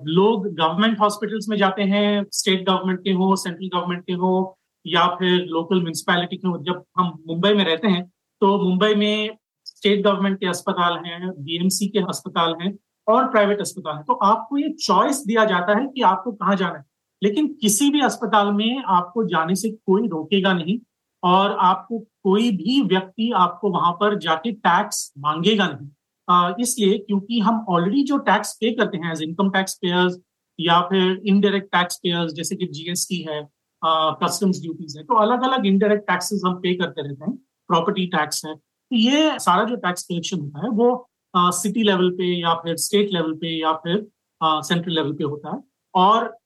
लोग 0.00 0.46
गवर्नमेंट 0.54 1.00
हॉस्पिटल्स 1.00 1.46
में 1.48 1.56
जाते 1.56 1.82
हैं 1.84 2.24
स्टेट 2.32 2.64
गवर्नमेंट 2.68 3.00
के 3.00 3.12
हो 3.12 3.34
सेंट्रल 3.36 3.68
गवर्नमेंट 3.74 4.04
के 4.06 4.12
हो, 4.12 4.58
या 4.84 5.06
फिर 5.16 5.44
लोकल 5.46 5.76
म्यूनिसपैलिटी 5.76 6.36
के 6.36 6.48
हो। 6.48 6.56
जब 6.64 6.82
हम 6.98 7.12
मुंबई 7.26 7.52
में 7.54 7.64
रहते 7.64 7.88
हैं 7.88 8.04
तो 8.42 8.56
मुंबई 8.60 8.94
में 8.94 9.36
स्टेट 9.66 10.02
गवर्नमेंट 10.04 10.38
के 10.40 10.46
अस्पताल 10.46 10.96
हैं 11.04 11.30
बीएमसी 11.38 11.88
के 11.88 11.98
अस्पताल 12.00 12.54
हैं 12.62 12.76
और 13.06 13.30
प्राइवेट 13.30 13.60
अस्पताल 13.60 13.94
हैं। 13.94 14.04
तो 14.04 14.14
आपको 14.24 14.58
ये 14.58 14.68
चॉइस 14.80 15.22
दिया 15.26 15.44
जाता 15.44 15.78
है 15.78 15.86
कि 15.86 16.02
आपको 16.04 16.32
कहाँ 16.32 16.56
जाना 16.56 16.78
है। 16.78 16.84
लेकिन 17.22 17.46
किसी 17.60 17.90
भी 17.90 18.00
अस्पताल 18.00 18.52
में 18.52 18.82
आपको 18.88 19.24
जाने 19.26 19.54
से 19.54 19.70
कोई 19.70 20.08
रोकेगा 20.08 20.52
नहीं। 20.52 20.78
और 21.22 21.56
आपको 21.62 21.98
कोई 21.98 22.50
भी 22.52 22.80
व्यक्ति 22.84 23.30
आपको 23.36 23.70
वहाँ 23.70 23.92
पर 24.00 24.18
जाके 24.18 24.52
टैक्स 24.52 25.12
मांगेगा 25.18 25.66
नहीं। 25.68 26.62
इसलिए 26.62 26.98
क्योंकि 26.98 27.38
हम 27.40 27.64
ऑलरेडी 27.70 28.02
जो 28.04 28.16
टैक्स 28.26 28.52
पे 28.60 28.70
करते 28.74 28.98
हैं 28.98 29.12
एज 29.12 29.22
इनकम 29.22 29.50
टैक्स 29.50 29.74
पेयर्स 29.82 30.18
या 30.58 30.80
फिर 30.88 31.20
इनडायरेक्ट 31.26 31.68
टैक्स 31.72 31.96
पेयर्स 32.02 32.32
जैसे 32.32 32.56
कि 32.56 32.66
जीएसटी 32.72 33.20
है 33.28 33.42
कस्टम्स 33.82 34.60
ड्यूटीज़ 34.62 34.98
है 34.98 35.04
तो 35.04 35.14
अलग 35.20 35.42
अलग 35.44 35.66
इनडायरेक्ट 35.66 36.06
टैक्सेस 36.08 36.42
हम 36.46 36.54
पे 36.56 36.74
करते 36.76 37.02
रहते 37.02 37.24
हैं 37.24 37.36
प्रॉपर्टी 37.68 38.06
टैक्स 38.08 38.44
है। 38.46 38.54
तो 38.54 38.96
ये 38.96 39.38
सारा 39.40 39.64
जो 39.64 39.76
टैक्स 39.76 40.02
कलेक्शन 40.04 40.40
होता 40.40 40.64
है, 40.64 40.70
वो 40.70 41.08
सिटी 41.52 41.82
लेवल 41.82 42.10
पे 42.10 42.24
या 42.40 42.54
फिर 42.54 42.76
स्टेट 42.78 43.12
लेवल 43.12 43.32
पे 43.40 43.48
या 43.60 43.72
फिर 43.84 44.06
सेंट्रल 44.40 44.94
लेवल 44.94 45.12
पे 45.12 45.24
होता 45.24 45.54
है। 45.54 45.62
और 45.94 46.36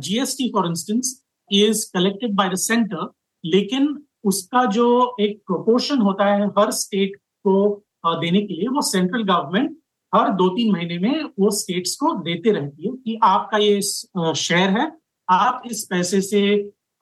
GST 0.00 0.50
for 0.52 0.66
instance 0.66 1.18
is 1.50 1.84
collected 1.94 2.34
by 2.34 2.48
the 2.48 2.54
centre 2.58 3.10
लेकिन 3.44 3.96
उसका 4.24 4.64
जो 4.70 5.16
एक 5.20 5.38
प्रोपोर्शन 5.46 5.98
होता 6.00 6.24
है 6.26 6.46
हर 6.58 6.70
स्टेट 6.72 7.16
को 7.46 7.84
देने 8.06 8.40
के 8.40 8.54
लिए, 8.54 8.68
वो 8.68 8.82
सेंट्रल 8.82 9.22
गवर्नमेंट 9.24 9.76
हर 10.12 10.28
दो 10.34 10.48
तीन 10.48 10.72
महीने 10.72 10.98
में 10.98 11.24
वो 11.38 11.50
स्टेट्स 11.52 11.94
को 11.96 12.12
देते 12.22 12.50
रहती 12.52 12.86
है 12.86 12.94
कि 12.94 13.18
आपका 13.24 13.58
ये 13.58 13.80
शेयर 13.82 14.70
है। 14.70 14.90
आप 15.28 15.62
इस 15.66 15.86
पैसे 15.90 16.20
से 16.22 16.42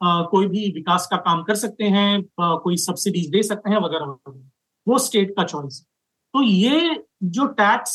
कोई 0.01 0.47
भी 0.47 0.71
विकास 0.73 1.07
का 1.11 1.17
काम 1.19 1.43
कर 1.43 1.55
सकते 1.55 1.83
हैं 1.85 2.23
कोई 2.37 2.77
सब्सिडीज 2.79 3.29
दे 3.29 3.41
सकते 3.43 3.69
हैं 3.69 3.77
वगैरह 3.77 4.05
वगैरह। 4.05 4.49
वो 4.87 4.97
स्टेट 4.99 5.35
का 5.37 5.43
चॉइस 5.43 5.85
तो 6.33 6.41
ये 6.41 7.03
जो 7.25 7.45
टैक्स 7.53 7.91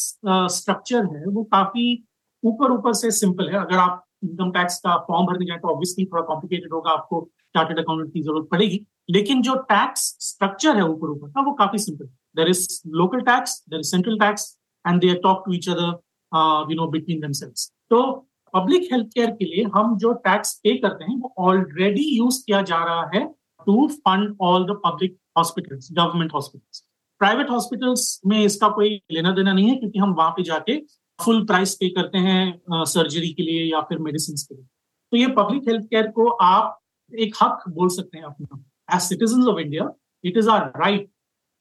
स्ट्रक्चर 0.53 1.05
है, 1.07 1.25
वो 1.27 1.45
काफ़ी 1.45 2.05
ऊपर 2.43 2.73
ऊपर 2.73 2.93
से 2.95 3.11
सिंपल 3.13 3.49
है। 3.49 3.59
अगर 3.59 3.77
आप 3.79 4.05
इनकम 4.25 4.51
टैक्स 4.51 4.79
का 4.81 4.97
फॉर्म 5.09 5.27
भरने 5.27 5.47
जाए 5.47 5.59
तो 5.59 5.69
ऑब्वियसली 5.69 6.05
थोड़ा 6.05 6.23
कॉम्प्लिकेटेड 6.25 6.73
होगा 6.73 6.91
आपको। 6.91 7.29
चार्टेड 7.57 7.79
अकाउंटेंट 7.79 8.13
की 8.13 8.23
ज़रूरत 8.23 8.49
पड़ेगी। 8.51 8.85
लेकिन 9.11 9.43
जो 9.43 9.55
टैक्स 9.71 10.03
स्ट्रक्चर 10.23 10.77
है 10.77 10.85
ऊपर 10.85 11.11
ऊपर 11.11 11.29
का 11.31 11.43
वो 11.47 11.53
काफ़ी 11.55 11.79
simple 11.81 12.07
there 12.37 12.49
is 12.51 12.69
local 12.97 13.21
tax 13.29 13.63
there 13.71 13.81
is 13.81 13.91
central 13.91 14.19
tax 14.19 14.57
and 14.85 15.01
they 15.01 15.15
talk 15.23 15.43
to 15.47 15.53
each 15.55 15.69
other 15.69 16.71
you 16.71 16.77
know 16.77 16.89
between 16.91 17.21
themselves 17.21 17.71
तो 17.91 18.03
पब्लिक 18.55 18.89
हेल्थ 18.93 19.07
केयर 19.15 19.31
के 19.39 19.45
लिए 19.45 19.65
हम 19.75 19.97
जो 19.99 20.13
टैक्स 20.27 20.55
पे 20.65 20.77
करते 20.79 21.05
हैं 21.05 21.17
वो 21.21 21.33
ऑलरेडी 21.49 22.05
यूज़ 22.19 22.43
किया 22.47 22.63
जा 22.71 22.83
रहा 22.85 23.11
है 23.15 23.25
to 23.67 23.87
fund 23.99 24.37
all 24.43 24.65
the 24.67 24.81
public 24.85 25.17
hospitals 25.39 25.89
government 25.93 26.33
hospitals 26.35 26.85
private 27.21 27.51
hospitals 27.51 28.21
में 28.27 28.39
इसका 28.39 28.69
कोई 28.69 28.89
लेना 29.13 29.31
देना 29.33 29.53
नहीं 29.53 29.69
है 29.69 29.77
क्योंकि 29.77 29.99
हम 29.99 30.13
वहाँ 30.15 30.31
पे 30.31 30.43
जाके 30.43 30.77
फुल 31.19 31.45
प्राइस 31.47 31.75
पे 31.75 31.89
करते 31.91 32.19
हैं 32.19 32.85
सर्जरी 32.87 33.29
uh, 33.29 33.37
के 33.37 33.43
लिए 33.43 33.63
या 33.65 33.81
फिर 33.81 33.99
मेडिसिन 33.99 34.37
के 34.37 34.55
लिए। 34.55 34.65
तो 35.13 35.17
ये 35.17 35.27
पब्लिक 35.37 35.69
हेल्थ 35.69 35.85
केयर 35.85 36.07
को 36.17 36.29
आप 36.43 36.79
एक 37.13 37.35
हक 37.43 37.69
बोल 37.69 37.89
सकते 37.89 38.19
हैं 38.19 38.25
अपना। 38.25 38.63
As 38.95 39.03
citizen 39.03 39.49
of 39.49 39.59
India 39.61 39.91
it 40.25 40.37
is 40.37 40.49
our 40.51 40.67
right 40.77 41.09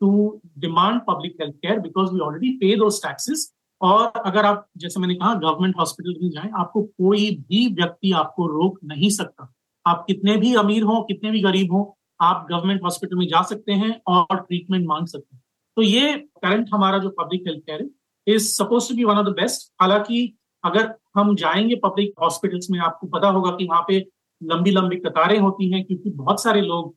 to 0.02 0.42
demand 0.60 1.02
public 1.02 1.36
health 1.42 1.56
care 1.56 1.80
because 1.80 2.12
we 2.14 2.20
already 2.20 2.50
pay 2.58 2.76
two 2.76 2.90
taxes 2.90 3.52
और 3.82 4.12
अगर 4.26 4.46
आप, 4.46 4.68
जैसे 4.78 5.00
मैंने 5.00 5.16
कहा 5.16 5.34
गवर्नमेंट 5.34 5.76
हॉस्पिटल 5.80 6.16
में 6.22 6.30
जाएँ, 6.30 6.50
आपको 6.56 6.82
कोई 6.84 7.30
भी 7.50 7.68
व्यक्ति 7.74 8.12
आपको 8.12 8.48
रोक 8.48 8.80
नहीं 8.84 9.10
सकता। 9.10 9.52
आप 9.86 10.04
कितने 10.08 10.36
भी 10.38 10.54
अमीर 10.56 10.84
हो, 10.84 11.02
कितने 11.02 11.32
भी 11.32 11.42
गरीब 11.42 11.72
हो, 11.74 11.98
आप 12.22 12.48
गवर्नमेंट 12.52 12.84
हॉस्पिटल 12.84 13.16
में 13.16 13.28
जा 13.28 13.42
सकते 13.42 13.74
हैं 13.74 14.02
और 14.08 14.36
ट्रीटमेंट 14.36 14.86
मांग 14.88 15.08
सकते 15.08 15.36
हैं। 15.36 15.44
तो 15.78 15.82
ये 15.82 16.14
करंट 16.44 16.70
हमारा 16.74 16.98
जो 16.98 17.10
पब्लिक 17.10 17.48
हेल्थ 17.48 17.60
केयर 17.60 17.82
है 17.82 18.36
is 18.36 18.48
suppose 18.48 18.90
to 18.90 18.96
be 18.96 19.04
one 19.04 19.18
of 19.18 19.26
the 19.26 19.30
best 19.30 19.72
हालाँकि 19.82 20.38
अगर 20.64 20.94
हम 21.16 21.36
जाएँगे 21.36 21.76
पब्लिक 21.76 22.14
हॉस्पिटल्स 22.22 22.70
में, 22.72 22.80
आपको 22.80 23.08
पता 23.08 23.28
होगा 23.30 23.52
कि 23.52 23.66
वहाँ 23.66 23.84
पे 23.88 24.00
लंबी 24.42 24.72
लंबी 24.72 24.96
कतारें 24.96 25.40
होती 25.40 25.72
हैं 25.72 25.84
क्योंकि 25.86 26.10
बहुत 26.10 26.44
सारे 26.44 26.62
लोग 26.62 26.96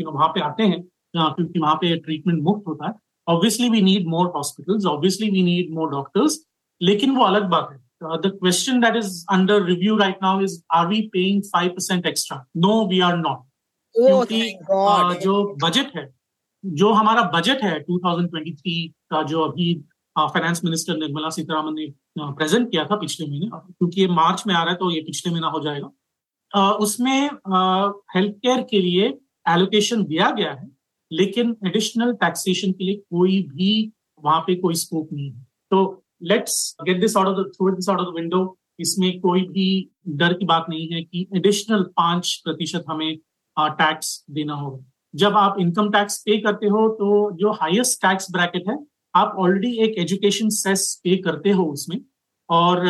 यू 0.00 0.04
नो 0.04 0.10
वहाँ 0.10 0.28
पे 0.28 0.40
आते 0.40 0.62
हैं 0.62 0.82
क्योंकि 1.16 1.58
वहाँ 1.58 1.74
पे 1.74 1.96
ट्रीटमेंट 1.96 2.42
मुफ़्त 2.42 2.68
होता 2.68 2.88
है। 2.88 2.94
Obviously 3.28 3.68
we 3.68 3.80
need 3.82 4.06
more 4.08 4.26
hospitals 4.26 4.86
obviously 4.86 5.30
we 5.30 5.42
need 5.42 5.74
more 5.74 5.90
doctors 5.90 6.38
लेकिन 6.82 7.16
वो 7.16 7.24
अलग 7.24 7.48
बात 7.48 7.68
है। 7.72 7.78
The 8.18 8.26
question 8.26 8.80
that 8.80 8.96
is 8.96 9.24
under 9.30 9.64
review 9.64 9.96
right 9.96 10.18
now 10.22 10.40
is 10.40 10.62
are 10.72 10.86
we 10.86 11.00
paying 11.12 11.42
five 11.42 11.68
percent 11.68 12.06
extra 12.06 12.44
no 12.56 12.86
we 12.86 13.00
are 13.00 13.16
not 13.16 13.38
क्योंकि 13.94 14.40
uh, 14.42 15.20
जो 15.22 15.56
बजट 15.64 15.96
है 15.96 16.14
जो 16.64 16.92
हमारा 16.92 17.22
बजट 17.22 17.62
है 17.62 17.84
2023 17.84 18.88
का 19.10 19.22
जो 19.22 19.40
अभी 19.40 19.74
फाइनेंस 20.18 20.64
मिनिस्टर 20.64 20.96
निर्मला 20.96 21.30
सीतारामन 21.30 21.74
ने 21.74 21.86
प्रेजेंट 22.20 22.70
किया 22.70 22.84
था 22.84 22.96
पिछले 22.96 23.26
महीने 23.26 23.46
क्योंकि 23.46 24.00
ये 24.00 24.08
मार्च 24.08 24.42
में 24.46 24.54
आ 24.54 24.62
रहा 24.62 24.70
है 24.70 24.76
तो 24.76 24.90
ये 24.90 25.00
पिछले 25.00 25.32
महीना 25.32 25.46
हो 25.46 25.60
जाएगा। 25.60 25.90
उसमें 26.54 27.22
हेल्थ 28.16 28.34
केयर 28.36 28.62
के 28.70 28.80
लिए 28.80 29.06
एलोकेशन 29.46 30.04
दिया 30.04 30.30
गया 30.30 30.52
है, 30.52 30.68
लेकिन 31.10 31.56
एडिशनल 31.66 32.12
टैक्सेशन 32.14 32.72
के 32.72 32.84
लिए 32.84 32.96
कोई 33.10 33.40
भी 33.48 33.92
वहाँ 34.22 34.40
पे 34.40 34.54
कोई 34.56 34.74
स्कोप 34.76 35.08
नहीं 35.12 35.30
है। 35.30 35.46
तो 35.72 36.04
let's 36.22 36.76
get 36.82 37.00
this 37.00 37.16
off 37.16 37.42
throw 37.48 37.70
this 37.70 37.88
off 37.88 38.14
window 38.14 38.56
इसमें 38.80 39.20
कोई 39.20 39.40
भी 39.48 39.66
डर 40.10 40.32
की 40.34 40.44
बात 40.46 40.66
नहीं 40.68 40.88
है 40.92 41.02
कि 41.02 41.26
एडिशनल 41.36 41.82
पाँच 41.96 42.34
प्रतिशत 42.44 42.84
हमें 42.88 43.16
टैक्स 43.56 44.24
देना 44.30 44.54
होगा। 44.54 44.84
जब 45.14 45.36
आप 45.36 45.56
इनकम 45.60 45.90
टैक्स 45.90 46.16
पे 46.22 46.36
करते 46.40 46.66
हो 46.68 46.88
तो 46.90 47.30
जो 47.38 47.52
हाईएस्ट 47.52 48.00
टैक्स 48.02 48.30
ब्रैकेट 48.32 48.68
है, 48.68 48.76
आप 49.14 49.36
ऑलरेडी 49.38 49.76
एक 49.84 49.98
एजुकेशन 49.98 50.48
सेस 50.52 51.00
पे 51.04 51.16
करते 51.18 51.50
हो 51.50 51.64
उसमें। 51.72 51.98
और 52.48 52.84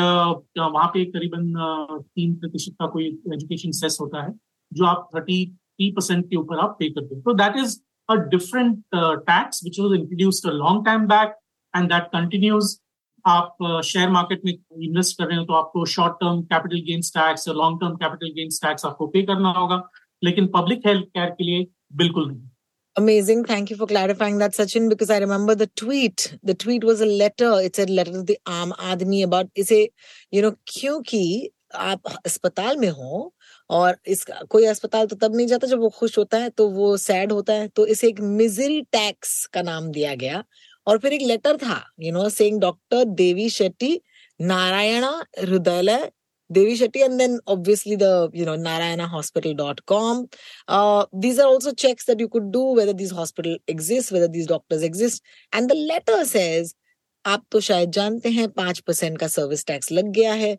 वहाँ 0.59 0.87
पे 0.95 1.05
करीबन 1.07 1.53
तीन 1.99 2.35
प्रतिशत 2.37 2.75
का 2.81 2.87
कोई 2.89 3.07
एजुकेशन 3.35 3.71
सेस 3.73 3.99
होता 4.01 4.23
है, 4.23 4.33
जो 4.73 4.85
आप 4.87 5.09
थर्टी 5.15 5.45
थ्री 5.47 5.91
परसेंट 5.93 6.25
के 6.31 6.37
ऊपर 6.37 6.59
आप 6.59 6.77
पे 6.79 6.89
करते 6.91 7.15
हो। 7.15 7.21
तो 7.23 7.35
that 7.35 7.57
is 7.57 7.77
a 8.09 8.15
different 8.31 8.79
tax 8.95 9.61
which 9.65 9.81
was 9.81 9.95
introduced 9.95 10.49
a 10.49 10.53
long 10.55 10.85
time 10.87 11.07
back 11.09 11.37
and 11.75 11.89
that 11.93 12.07
continues 12.13 12.79
आप 13.25 13.57
शेयर 13.85 14.09
मार्केट 14.11 14.41
में 14.45 14.53
इन्वेस्ट 14.53 15.19
कर 15.19 15.27
रहे 15.27 15.39
हो 15.39 15.45
तो 15.45 15.53
आपको 15.55 15.85
short 15.91 16.15
term 16.21 16.41
capital 16.45 16.81
gains 16.87 17.13
tax 17.15 17.49
long 17.51 17.81
term 17.81 17.95
capital 17.97 18.33
gains 18.35 18.61
tax 18.63 18.87
आपको 18.87 19.07
पे 19.09 19.23
करना 19.23 19.53
होगा, 19.53 19.83
लेकिन 20.23 20.47
पब्लिक 20.55 20.87
हेल्थ 20.87 21.05
केयर 21.07 21.31
के 21.31 21.45
लिए 21.45 21.67
बिल्कुल 21.97 22.29
नहीं। 22.29 22.49
Amazing. 22.97 23.45
Thank 23.45 23.71
you 23.71 23.77
for 23.77 23.87
clarifying 23.87 24.39
that, 24.39 24.53
Sachin, 24.53 24.89
because 24.89 25.11
I 25.11 25.19
remember 25.19 25.55
the 25.57 25.67
tweet. 25.67 26.39
The 26.45 26.55
tweet 26.55 26.85
was 26.85 27.01
a 27.01 27.07
letter. 27.07 27.61
It 27.61 27.75
said 27.75 27.91
letter 27.91 28.13
to 28.13 28.23
the 28.23 28.39
Aam 28.47 28.73
Admi 28.73 29.25
about 29.25 29.49
इसे, 29.57 29.89
you 30.33 30.43
know, 30.43 30.53
क्योंकि 30.67 31.51
आप 31.75 32.07
अस्पताल 32.27 32.77
में 32.77 32.89
हो 32.89 33.33
और 33.71 33.97
इसका 34.09 34.41
कोई 34.51 34.67
अस्पताल 34.67 35.07
तो 35.07 35.17
तब 35.17 35.35
नहीं 35.37 35.47
जाता 35.47 35.67
जब 35.67 35.81
वो 35.81 35.89
खुश 35.99 36.17
होता 36.19 36.39
है 36.39 36.51
तो 36.51 36.69
वो 36.71 36.97
सैड 36.97 37.33
होता 37.33 37.53
है 37.53 37.69
तो 37.77 37.87
इसे 37.95 38.09
एक 38.09 38.21
मिजरी 38.21 38.81
टैक्स 38.93 39.45
का 39.55 39.63
नाम 39.63 39.91
दिया 39.93 40.15
गया 40.15 40.43
और 40.87 40.99
फिर 40.99 41.13
एक 41.13 41.23
लेटर 41.23 41.57
था 41.57 41.83
you 42.01 42.13
know 42.13 42.29
saying 42.31 42.61
doctor 42.61 43.05
Devi 43.23 43.49
Shetty 43.51 44.01
Narayana 44.41 45.11
Hridaya 45.41 46.11
Devi 46.55 46.77
Shetty, 46.77 47.05
and 47.05 47.21
then 47.21 47.39
obviously 47.47 47.97
the 47.97 48.31
you 48.33 48.45
know 48.45 48.57
narayanahospital.com. 48.59 50.27
Uh, 50.69 51.07
these 51.13 51.39
are 51.39 51.47
also 51.49 51.73
checks 51.75 52.05
that 52.07 52.21
you 52.21 52.29
could 52.29 52.51
do 52.53 52.63
whether 52.79 52.93
these 52.95 53.11
hospital 53.13 53.59
exists, 53.69 54.13
whether 54.13 54.29
these 54.29 54.47
doctors 54.47 54.83
exist. 54.83 55.23
And 55.53 55.71
the 55.71 55.81
letter 55.93 56.25
says, 56.27 56.75
आप 57.25 57.45
तो 57.51 57.61
शायद 57.61 57.91
जानते 57.93 58.29
हैं 58.31 58.49
पाँच 58.53 58.79
percent 58.87 59.19
का 59.19 59.27
service 59.29 59.65
tax 59.67 59.91
लग 59.93 60.09
गया 60.13 60.33
है 60.35 60.57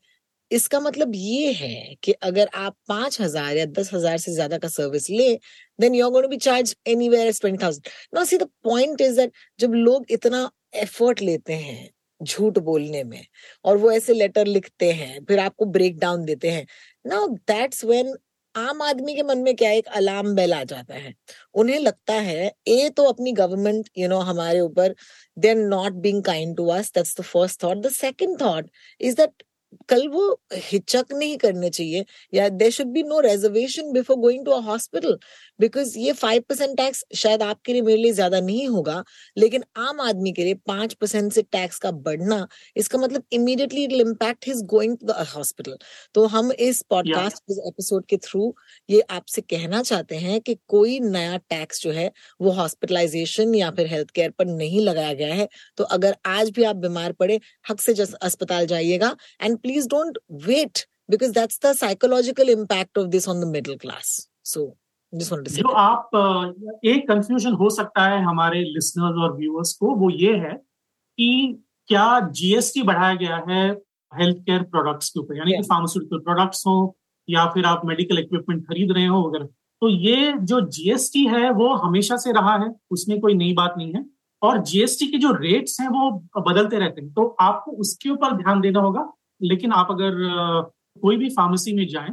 इसका 0.51 0.79
मतलब 0.79 1.11
ये 1.15 1.51
है 1.53 1.95
कि 2.03 2.11
अगर 2.23 2.49
आप 2.55 2.75
पाँच 2.87 3.19
हज़ार 3.21 3.57
या 3.57 3.65
दस 3.79 3.93
हज़ार 3.93 4.17
से 4.17 4.31
ज़्यादा 4.33 4.57
का 4.57 4.67
सर्विस 4.67 5.09
ले 5.09 5.33
then 5.79 5.95
you 5.95 6.09
going 6.11 6.29
be 6.29 6.37
charge 6.37 6.75
anywhere 6.87 7.27
as 7.27 7.41
twenty 7.41 7.63
thousand 7.63 7.89
no 8.15 8.25
see 8.25 8.37
the 8.37 8.49
point 8.63 9.01
is 9.01 9.15
that 9.17 9.31
जब 9.59 9.73
लोग 9.73 10.11
इतना 10.11 10.49
एफर्ट 10.83 11.21
लेते 11.21 11.53
हैं 11.53 11.89
झूठ 12.21 12.57
बोलने 12.59 13.03
में 13.03 13.25
और 13.65 13.77
वो 13.77 13.91
ऐसे 13.91 14.13
लेटर 14.13 14.45
लिखते 14.47 14.91
हैं, 14.91 15.23
फिर 15.25 15.39
आपको 15.39 15.65
ब्रेक 15.67 15.97
डाउन 15.99 16.25
देते 16.25 16.51
हैं। 16.51 16.65
ना 17.05 17.25
दैट्स 17.47 17.83
वेन 17.85 18.15
आम 18.55 18.81
आदमी 18.81 19.15
के 19.15 19.23
मन 19.23 19.37
में 19.37 19.55
क्या 19.55 19.71
एक 19.71 19.87
अलार्म 19.95 20.35
बेल 20.35 20.53
आ 20.53 20.63
जाता 20.63 20.95
है। 20.95 21.13
उन्हें 21.55 21.79
लगता 21.79 22.13
है, 22.13 22.51
ए 22.67 22.89
तो 22.89 23.03
अपनी 23.03 23.31
गवर्नमेंट 23.33 23.89
यू 23.97 24.07
नो 24.09 24.19
हमारे 24.21 24.59
ऊपर 24.59 24.95
they 25.37 25.49
are 25.49 25.55
not 25.55 25.93
being 26.03 26.23
kind 26.23 26.55
to 26.57 26.67
us 26.69 26.91
that's 26.95 27.19
the 27.19 27.23
first 27.23 27.63
thought 27.63 27.77
the 27.77 27.89
second 27.91 28.41
thought 28.41 28.69
is 29.01 29.15
that 29.17 29.43
कल 29.89 30.07
वो 30.07 30.23
हिचक 30.53 31.13
नहीं 31.13 31.37
करने 31.37 31.69
चाहिए 31.69 32.05
या 32.33 32.47
there 32.51 32.71
should 32.71 32.87
be 32.87 33.03
no 33.03 33.19
reservation 33.19 33.91
before 33.91 34.17
going 34.17 34.45
to 34.45 34.51
a 34.51 34.59
hospital 34.61 35.17
because 35.59 35.97
ये 35.99 36.11
फाइव 36.13 36.43
परसेंट 36.49 36.77
टैक्स 36.77 37.03
शायद 37.15 37.41
आपके 37.41 37.73
लिए 37.73 37.81
मेरे 37.81 37.97
लिए 37.97 38.11
ज़्यादा 38.13 38.39
नहीं 38.41 38.67
होगा 38.67 39.03
लेकिन 39.37 39.63
आम 39.77 40.01
आदमी 40.01 40.31
के 40.31 40.43
लिए 40.43 40.53
पाँच 40.67 40.93
परसेंट 40.93 41.31
से 41.33 41.41
टैक्स 41.51 41.79
का 41.79 41.91
बढ़ना 42.07 42.45
इसका 42.75 42.99
मतलब 42.99 43.23
immediately 43.33 43.83
it 43.83 43.91
impact 43.91 44.47
his 44.47 44.63
going 44.67 44.97
to 44.97 45.07
the 45.07 45.25
hospital 45.35 45.77
तो 46.15 46.25
हम 46.27 46.51
इस 46.51 46.81
पॉडकास्ट 46.89 47.43
yeah. 47.51 47.67
एपिसोड 47.67 48.05
के 48.05 48.17
थ्रू 48.17 48.53
ये 48.89 49.01
आपसे 49.09 49.41
कहना 49.43 49.81
चाहते 49.83 50.15
हैं 50.17 50.39
कि 50.41 50.57
कोई 50.67 50.99
नया 50.99 51.37
टैक्स 51.49 51.81
जो 51.81 51.91
है 51.91 52.11
वो 52.41 52.51
हॉस्पिटलाइजेशन 52.51 53.55
या 53.55 53.71
फिर 53.71 53.87
हेल्थ 53.87 54.09
केयर 54.09 54.31
पर 54.31 54.45
नहीं 54.45 54.81
लगाया 54.81 55.13
गया 55.13 55.33
है 55.33 55.47
तो 55.77 55.83
अगर 55.95 56.15
आज 56.25 56.49
भी 56.49 56.63
आप 56.63 56.75
बीमार 56.77 57.11
पड़े 57.13 57.39
हक 57.69 57.81
से 57.81 57.93
अस्पताल 58.21 58.65
जाइएगा 58.65 59.15
and 59.41 59.57
please 59.65 59.87
don't 59.87 60.17
wait 60.47 60.85
because 61.09 61.31
that's 61.35 61.57
the 61.65 61.73
psychological 61.73 62.49
impact 62.55 63.03
of 63.03 63.11
this 63.11 63.27
on 63.27 63.39
the 63.39 63.51
middle 63.53 63.77
class. 63.83 64.27
So 64.43 64.65
just 65.13 65.31
wanted 65.31 65.45
to 65.45 65.53
say. 65.53 65.61
जो 65.61 65.69
आप 65.69 66.81
एक 66.85 67.07
कंफ्यूजन 67.07 67.53
हो 67.61 67.69
सकता 67.69 68.05
है 68.07 68.21
हमारे 68.23 68.63
लिसनर्स 68.63 69.23
और 69.23 69.35
व्यूअर्स 69.37 69.73
को 69.73 69.95
वो 69.95 70.09
ये 70.09 70.33
है 70.37 70.53
कि 70.53 71.29
क्या 71.87 72.19
जीएसटी 72.39 72.81
बढ़ाया 72.83 73.15
गया 73.15 73.43
है 73.49 73.63
हेल्थ 74.11 74.37
केयर 74.37 74.63
प्रोडक्ट्स 74.63 75.09
के 75.09 75.19
ऊपर? 75.19 75.37
यानी 75.37 75.51
कि 75.51 75.61
फार्मास्यूटिकल 75.61 76.19
प्रोडक्ट्स 76.19 76.65
हो 76.67 76.95
या 77.29 77.45
फिर 77.53 77.65
आप 77.65 77.85
मेडिकल 77.85 78.19
इक्विपमेंट 78.19 78.63
खरीद 78.67 78.91
रहे 78.91 79.05
हो 79.05 79.21
वगैरह। 79.27 79.45
तो 79.81 79.89
ये 79.89 80.33
जो 80.51 80.59
जीएसटी 80.69 81.25
है 81.27 81.49
वो 81.51 81.73
हमेशा 81.75 82.17
से 82.17 82.31
रहा 82.31 82.55
है 82.63 82.69
उसमें 82.91 83.19
कोई 83.21 83.33
नई 83.33 83.53
बात 83.53 83.73
नहीं 83.77 83.93
है। 83.93 84.05
और 84.41 84.57
जीएसटी 84.69 85.07
के 85.07 85.17
जो 85.17 85.31
रेट्स 85.31 85.79
हैं 85.81 85.87
वो 85.89 86.09
बदलते 86.41 86.79
रहते 86.79 87.01
हैं। 87.01 87.13
तो 87.13 87.27
आपको 87.41 87.71
उसके 87.71 88.09
ऊपर 88.09 88.35
ध्यान 88.37 88.61
देना 88.61 88.79
होगा। 88.79 89.11
लेकिन 89.41 89.71
आप 89.71 89.87
अगर 89.91 90.13
कोई 91.01 91.17
भी 91.17 91.29
फार्मेसी 91.29 91.73
में 91.75 91.87
जाएँ 91.87 92.11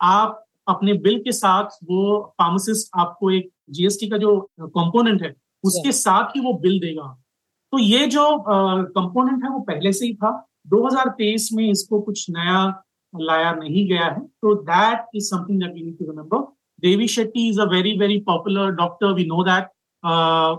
आप 0.00 0.40
अपने 0.66 0.92
बिल 1.04 1.18
के 1.18 1.32
साथ 1.32 1.76
वो 1.84 2.20
फार्मासिस्ट 2.40 2.90
आपको 3.00 3.30
एक 3.30 3.50
जीएसटी 3.70 4.08
का 4.08 4.18
जो 4.18 4.38
कंपोनेंट 4.60 5.22
है 5.22 5.34
उसके 5.64 5.92
साथ 5.92 6.36
ही 6.36 6.40
वो 6.40 6.52
बिल 6.60 6.78
देगा। 6.80 7.06
तो 7.72 7.78
ये 7.78 8.06
जो 8.06 8.24
कंपोनेंट 8.48 9.44
है 9.44 9.50
वो 9.50 9.60
पहले 9.60 9.92
से 9.92 10.06
ही 10.06 10.14
था। 10.14 10.30
2023 10.66 11.48
में 11.52 11.70
इसको 11.70 12.00
कुछ 12.00 12.26
नया 12.30 12.62
लाया 13.14 13.52
नहीं 13.54 13.86
गया 13.88 14.06
है। 14.06 14.20
तो 14.20 14.54
that 14.62 15.06
is 15.14 15.28
something 15.28 15.60
that 15.60 15.74
we 15.74 15.82
need 15.82 15.98
to 15.98 16.04
remember 16.04 16.38
Devi 16.82 17.08
Shetty 17.08 17.48
is 17.48 17.60
a 17.60 17.64
very 17.70 17.96
very 17.98 18.18
popular 18.26 18.70
doctor 18.74 19.12
we 19.14 19.24
know 19.26 19.42
that 19.44 19.68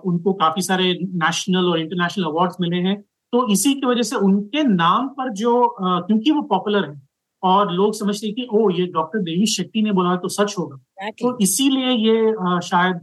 उनको 0.06 0.34
काफ़ी 0.34 0.62
सारे 0.62 0.94
नेशनल 1.04 1.70
और 1.72 1.80
इंटरनेशनल 1.80 2.26
अवार्ड्स 2.26 2.56
मिले 2.62 2.78
हैं। 2.88 3.04
तो 3.34 3.48
इसी 3.52 3.74
की 3.74 3.86
वजह 3.88 4.02
से 4.02 4.16
उनके 4.18 4.64
नाम 4.66 5.08
पर 5.18 5.32
जो 5.34 5.54
क्योंकि 5.80 6.32
वो 6.32 6.42
पॉपुलर 6.50 6.90
है 6.90 7.02
और 7.44 7.72
लोग 7.74 7.94
समझते 7.96 8.28
हैं 8.28 8.36
कि 8.36 8.48
ओ 8.52 8.70
ये 8.72 8.86
डॉक्टर 8.94 9.20
देवी 9.22 9.46
शेट्टी 9.48 9.82
ने 9.82 9.92
बोला 9.92 10.16
तो 10.18 10.28
सच 10.30 10.56
होगा। 10.58 11.10
तो 11.12 11.38
इसीलिए 11.42 11.90
ये 11.90 12.60
शायद 12.68 13.00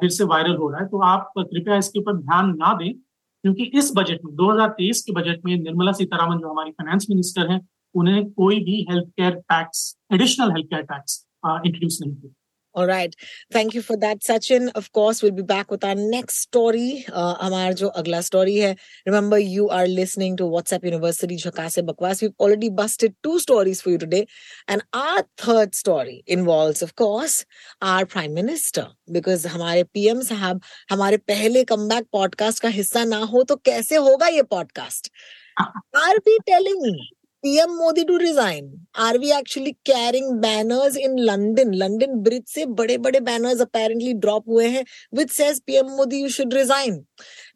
फिर 0.00 0.10
से 0.10 0.24
वायरल 0.24 0.56
हो 0.56 0.68
रहा 0.70 0.80
है। 0.80 0.86
तो 0.88 1.02
आप 1.04 1.32
कृपया 1.38 1.76
इसके 1.76 1.98
ऊपर 2.00 2.16
ध्यान 2.16 2.56
ना 2.56 2.72
दें 2.74 2.92
क्योंकि 2.92 3.64
इस 3.78 3.92
बजट 3.96 4.24
में 4.24 4.34
2023 4.36 5.00
के 5.02 5.12
बजट 5.12 5.44
में 5.44 5.56
निर्मला 5.56 5.92
सीतारामन 5.92 6.38
जो 6.38 6.50
हमारी 6.50 6.70
फाइनेंस 6.72 7.06
मिनिस्टर 7.10 7.50
हैं 7.50 7.60
उन्हें 7.94 8.30
कोई 8.32 8.58
भी 8.64 8.80
health 8.90 9.08
care 9.10 9.34
tax 9.52 9.96
additional 10.14 10.50
health 10.52 10.66
care 10.66 10.82
tax 10.84 11.24
introduce 11.46 11.98
नहीं 12.02 12.14
किया। 12.14 12.32
All 12.77 12.87
right. 12.87 13.15
Thank 13.51 13.75
you 13.75 13.83
for 13.83 13.95
that, 13.97 14.21
Sachin. 14.21 14.71
Of 14.73 14.91
course, 14.93 15.21
we'll 15.21 15.31
be 15.31 15.43
back 15.43 15.69
with 15.69 15.83
our 15.83 15.93
next 15.93 16.39
story. 16.39 17.05
Uh, 17.13 17.35
हमारा 17.41 17.71
जो 17.71 17.87
अगला 17.87 18.21
story 18.23 18.55
है. 18.55 18.75
Remember, 19.07 19.37
you 19.37 19.69
are 19.69 19.85
listening 19.87 20.35
to 20.37 20.43
WhatsApp 20.43 20.83
University 20.83 21.37
Jhakase 21.37 21.85
Bakwas. 21.89 22.23
We've 22.23 22.33
already 22.39 22.69
busted 22.69 23.15
two 23.23 23.39
stories 23.39 23.81
for 23.81 23.91
you 23.91 23.99
today. 23.99 24.25
And 24.67 24.81
our 24.93 25.23
third 25.37 25.75
story 25.75 26.23
involves, 26.25 26.81
of 26.81 26.95
course, 26.95 27.45
our 27.83 28.07
Prime 28.07 28.33
Minister. 28.33 28.87
Because 29.11 29.45
हमारे 29.45 29.83
PM 29.83 30.23
साहब 30.23 30.61
हमारे 30.89 31.17
पहले 31.17 31.63
comeback 31.63 32.05
podcast 32.15 32.59
का 32.59 32.69
हिस्सा 32.69 33.03
ना 33.03 33.17
हो 33.17 33.43
तो 33.43 33.55
कैसे 33.55 33.95
होगा 33.95 34.27
ये 34.27 34.41
podcast? 34.41 35.09
Are 35.61 36.17
we 36.27 36.37
telling 36.49 37.05
PM 37.44 37.70
Modi 37.74 38.04
to 38.04 38.16
resign 38.16 38.70
are 38.98 39.18
we 39.18 39.30
actually 39.32 39.72
carrying 39.86 40.30
banners 40.40 40.96
in 40.98 41.18
London 41.20 41.72
London 41.74 42.18
Bridge 42.22 42.42
से 42.48 42.66
बड़े 42.74 42.96
बड़े 42.98 43.20
बैनर्स 43.22 43.60
अपेरेंटली 43.60 44.12
ड्रॉप 44.16 44.48
हुए 44.48 44.68
हैं 44.68 44.84
which 45.14 45.30
says 45.30 45.60
PM 45.66 45.90
Modi 45.92 46.22
you 46.22 46.28
should 46.30 46.54
resign 46.54 47.04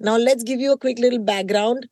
now 0.02 0.16
let's 0.18 0.44
give 0.44 0.60
you 0.60 0.72
a 0.72 0.86
little 0.86 1.18
background 1.26 1.86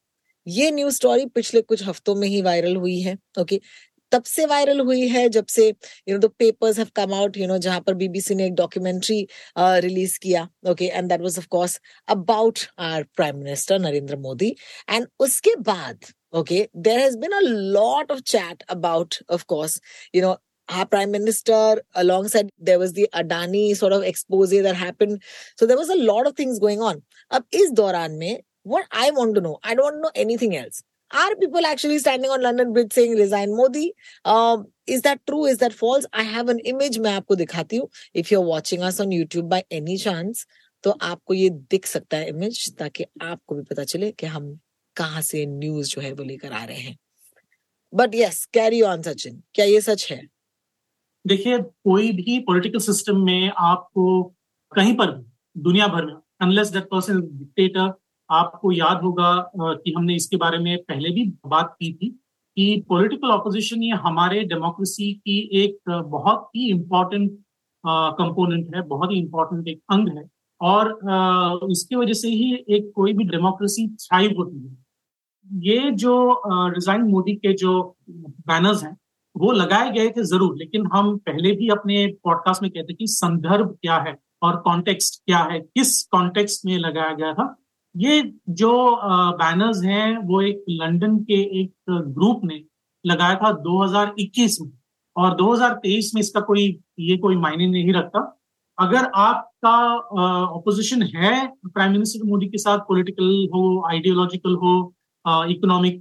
ये 0.47 0.71
news 0.71 0.95
story 0.95 1.27
पिछले 1.35 1.63
कुछ 1.63 1.83
हफ्तों 1.85 2.15
में 2.15 2.27
ही 2.29 2.43
वायरल 2.43 2.77
हुई 2.77 3.01
है 3.01 3.17
ओके 3.39 3.57
okay? 3.57 3.67
तब 4.13 4.23
से 4.25 4.45
वायरल 4.47 4.81
हुई 4.81 5.09
है 5.09 5.29
जब 5.31 5.47
से 5.47 5.69
you 5.69 6.15
know 6.15 6.19
the 6.19 6.31
papers 6.39 6.79
have 6.79 6.89
come 6.97 7.15
out 7.15 7.37
you 7.37 7.47
know 7.47 7.59
जहाँ 7.59 7.81
पर 7.81 7.95
बीबीसी 7.95 8.35
ने 8.35 8.47
एक 8.47 8.55
डॉक्यूमेंट्री 8.55 9.27
रिलीज़ 9.59 10.19
किया 10.19 10.49
okay 10.71 10.85
and 10.87 11.09
that 11.09 11.21
was 11.21 11.39
of 11.39 11.47
course 11.49 11.81
about 12.09 12.59
our 12.79 13.03
prime 13.17 13.37
minister 13.37 13.79
Narendra 13.81 14.17
Modi 14.19 14.55
and 14.91 15.07
उसके 15.21 15.55
बाद 15.63 16.13
okay 16.34 16.68
there 16.74 17.00
has 17.00 17.16
been 17.18 17.34
a 17.34 17.46
lot 17.78 18.10
of 18.10 18.24
chat 18.26 18.64
about 18.70 19.20
of 19.30 19.48
course 19.48 19.80
you 20.14 20.22
know 20.22 20.38
our 20.70 20.86
prime 20.86 21.12
minister 21.12 21.82
alongside 21.94 22.50
there 22.58 22.80
was 22.80 22.94
the 22.94 23.08
adani 23.14 23.76
sort 23.76 23.94
of 23.94 24.04
expose 24.04 24.50
that 24.50 24.76
happened 24.76 25.22
so 25.56 25.66
there 25.66 25.78
was 25.78 25.90
a 25.90 26.02
lot 26.12 26.28
of 26.28 26.36
things 26.36 26.60
going 26.60 26.82
on 26.82 27.02
अब 27.32 27.44
इस 27.54 27.72
दौरान 27.72 28.12
में 28.20 28.42
what 28.66 28.88
I 28.92 29.12
want 29.12 29.36
to 29.36 29.42
know. 29.42 29.60
I 29.64 29.76
don't 29.76 29.84
want 29.84 29.96
to 29.98 30.02
know 30.02 30.12
anything 30.16 30.58
else. 30.58 30.84
Are 31.12 31.36
people 31.36 31.66
actually 31.66 32.00
standing 32.00 32.32
on 32.32 32.42
London 32.42 32.74
Bridge 32.74 32.92
saying 32.92 33.16
resign 33.16 33.56
Modi? 33.56 33.94
Um, 34.26 34.66
is 34.88 35.04
that 35.04 35.22
true? 35.28 35.46
Is 35.46 35.60
that 35.60 35.72
false? 35.72 36.06
I 36.12 36.24
have 36.24 36.50
an 36.50 36.60
image 36.60 36.98
मैं 37.00 37.14
आपको 37.20 37.36
दिखाती 37.36 37.78
हूँ. 37.78 37.90
If 38.14 38.32
you're 38.32 38.42
watching 38.42 38.82
us 38.82 39.00
on 39.00 39.12
YouTube 39.12 39.48
by 39.48 39.64
any 39.72 39.98
chance, 39.98 40.46
तो 40.84 40.92
आपको 41.02 41.34
ये 41.34 41.50
दिख 41.50 41.86
सकता 41.86 42.18
है 42.18 42.28
इमेज 42.30 42.74
ताकि 42.80 43.06
आपको 43.22 43.56
भी 43.56 43.62
पता 43.70 43.84
चले 43.84 44.12
कि 44.12 44.26
हम 44.26 44.60
कहाँ 45.01 45.23
से 45.23 45.47
न्यूज़ 45.49 45.91
जो 45.91 46.01
है 46.01 46.13
वो 46.13 46.25
लेकर 46.25 46.53
आ 46.53 46.65
रहे 46.65 46.79
हैं। 46.79 46.97
But 47.93 48.15
yes 48.15 48.45
carry 48.55 48.83
on 48.83 49.03
Sachin. 49.03 49.43
क्या 49.55 49.67
ये 49.67 49.81
सच 49.81 50.11
है? 50.11 50.21
देखिए, 51.25 51.59
कोई 51.59 52.13
भी 52.13 52.39
पॉलिटिकल 52.41 52.79
सिस्टम 52.81 53.25
में 53.25 53.53
आपको 53.59 54.23
कहीं 54.73 54.95
पर 54.95 55.11
दुनिया 55.57 55.87
भर 55.89 56.05
में 56.07 56.15
अनलेस 56.43 56.69
दैट 56.69 56.85
पर्सन 56.85 57.21
डिक्टेटर 57.23 57.93
आपको 58.31 58.73
याद 58.73 59.01
होगा 59.03 59.31
कि 59.57 59.93
हमने 59.97 60.15
इसके 60.17 60.37
बारे 60.37 60.59
में 60.59 60.77
पहले 60.85 61.11
भी 61.11 61.25
बात 61.47 61.75
की 61.81 61.93
थी 61.93 62.09
कि 62.57 62.85
पॉलिटिकल 62.89 63.31
ऑपोजिशन 63.31 63.83
ये 63.83 63.97
हमारे 64.05 64.43
डेमोक्रेसी 64.45 65.13
की 65.15 65.39
एक 65.63 65.79
बहुत 65.89 66.49
ही 66.57 66.69
इम्पोर्टेंट 66.71 67.31
कंपोनेंट 67.85 68.75
है, 68.75 68.83
बहुत 68.83 69.11
ही 69.13 69.19
इम्पोर्टेंट 69.19 69.69
एक 69.69 69.81
अंग 69.93 70.09
है। 70.19 70.25
और 70.61 71.69
इसकी 71.71 71.97
वजह 71.97 72.13
से 72.13 72.29
ही 72.31 72.55
एक 72.69 72.91
कोई 72.97 73.13
भी 73.13 73.25
डेमोक्रेसी 73.27 73.87
थ्राइव 73.97 74.35
होती 74.39 74.59
है। 74.59 74.77
ये 75.51 75.91
जो 75.93 76.43
रिजाइन 76.47 77.03
मोदी 77.03 77.35
के 77.37 77.53
जो 77.53 77.83
बैनर्स 78.11 78.83
हैं, 78.85 78.97
वो 79.37 79.53
लगाए 79.53 79.91
गए 79.91 80.09
थे 80.09 80.23
ज़रूर, 80.25 80.57
लेकिन 80.59 80.87
हम 80.93 81.17
पहले 81.19 81.53
भी 81.57 81.69
अपने 81.69 82.07
पॉडकास्ट 82.25 82.63
में 82.63 82.71
कहते 82.71 82.95
कि 82.95 83.07
संदर्भ 83.07 83.77
क्या 83.83 83.97
है 84.07 84.17
और 84.43 84.57
कॉन्टेक्स्ट 84.57 85.21
क्या 85.27 85.39
है, 85.51 85.61
किस 85.61 86.03
कॉन्टेक्स्ट 86.13 86.67
में 86.67 86.77
लगाया 86.79 87.13
गया 87.15 87.33
था। 87.35 87.55
ये 87.95 88.23
जो 88.51 88.73
बैनर्स 89.35 89.83
हैं, 89.85 90.17
वो 90.19 90.41
एक 90.43 90.65
लंदन 90.71 91.17
के 91.25 91.41
एक 91.61 91.73
ग्रुप 91.91 92.41
ने 92.45 92.63
लगाया 93.05 93.35
था 93.35 93.53
2021 93.63 94.61
में। 94.61 94.71
और 95.17 95.35
2023 95.37 96.11
में 96.15 96.21
इसका 96.21 96.41
कोई, 96.41 96.67
ये 97.01 97.17
कोई 97.17 97.37
मायने 97.37 97.67
नहीं 97.67 97.93
रखता। 97.93 98.21
अगर 98.79 99.11
आपका 99.17 99.77
ऑपोजिशन 100.49 101.03
है 101.15 101.47
प्राइम 101.67 101.93
मिनिस्टर 101.93 102.25
मोदी 102.29 102.47
के 102.47 102.59
साथ 102.59 102.79
पॉलिटिकल 102.89 103.49
हो 103.55 103.63
आइडियोलॉजिकल 103.91 104.55
हो 104.55 104.73
इकोनॉमिक 105.25 105.95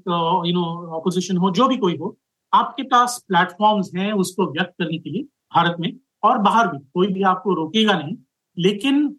यू 0.48 0.54
नो 0.54 0.66
ऑपोजिशन 0.98 1.38
हो, 1.38 1.52
जो 1.52 1.68
भी 1.68 1.78
कोई 1.78 1.98
हो, 1.98 2.18
आपके 2.54 2.84
पास 2.86 3.24
प्लेटफॉर्म्स 3.28 3.92
हैं 3.96 4.12
उसको 4.16 4.46
व्यक्त 4.52 4.74
करने 4.80 4.98
के 4.98 5.10
लिए, 5.10 5.24
भारत 5.56 5.76
में, 5.80 5.94
और 6.24 6.38
बाहर 6.40 6.68
भी, 6.68 6.78
कोई 6.78 7.08
भी 7.08 7.24
आपको 7.24 7.54
रोकेगा 7.54 7.94
नहीं। 7.94 8.16
लेकिन 8.58 9.16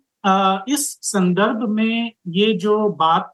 इस 0.69 0.87
संदर्भ 1.05 1.69
में 1.71 2.13
ये 2.29 2.53
जो 2.59 2.89
बात 2.99 3.33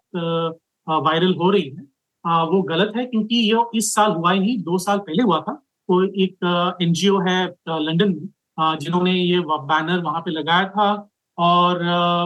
वायरल 0.87 1.35
हो 1.35 1.51
रही 1.51 1.63
है 1.63 1.83
वो 2.25 2.63
गलत 2.65 2.93
है, 2.97 3.05
क्योंकि 3.07 3.37
ये 3.37 3.65
इस 3.79 3.95
साल 3.95 4.13
हुआ 4.13 4.33
ही 4.33 4.41
नहीं, 4.41 4.59
दो 4.59 4.79
साल 4.79 4.99
पहले 4.99 5.23
हुआ 5.23 5.41
था। 5.41 5.53
कोई 5.89 6.07
एक 6.23 6.77
एनजीओ 6.83 7.19
है 7.21 7.45
लंदन 7.69 8.09
में 8.11 8.79
जिन्होंने 8.79 9.13
ये 9.13 9.41
बैनर 9.41 10.03
वहाँ 10.03 10.21
पे 10.21 10.31
लगाया 10.31 10.69
था 10.69 10.95
और 11.39 11.85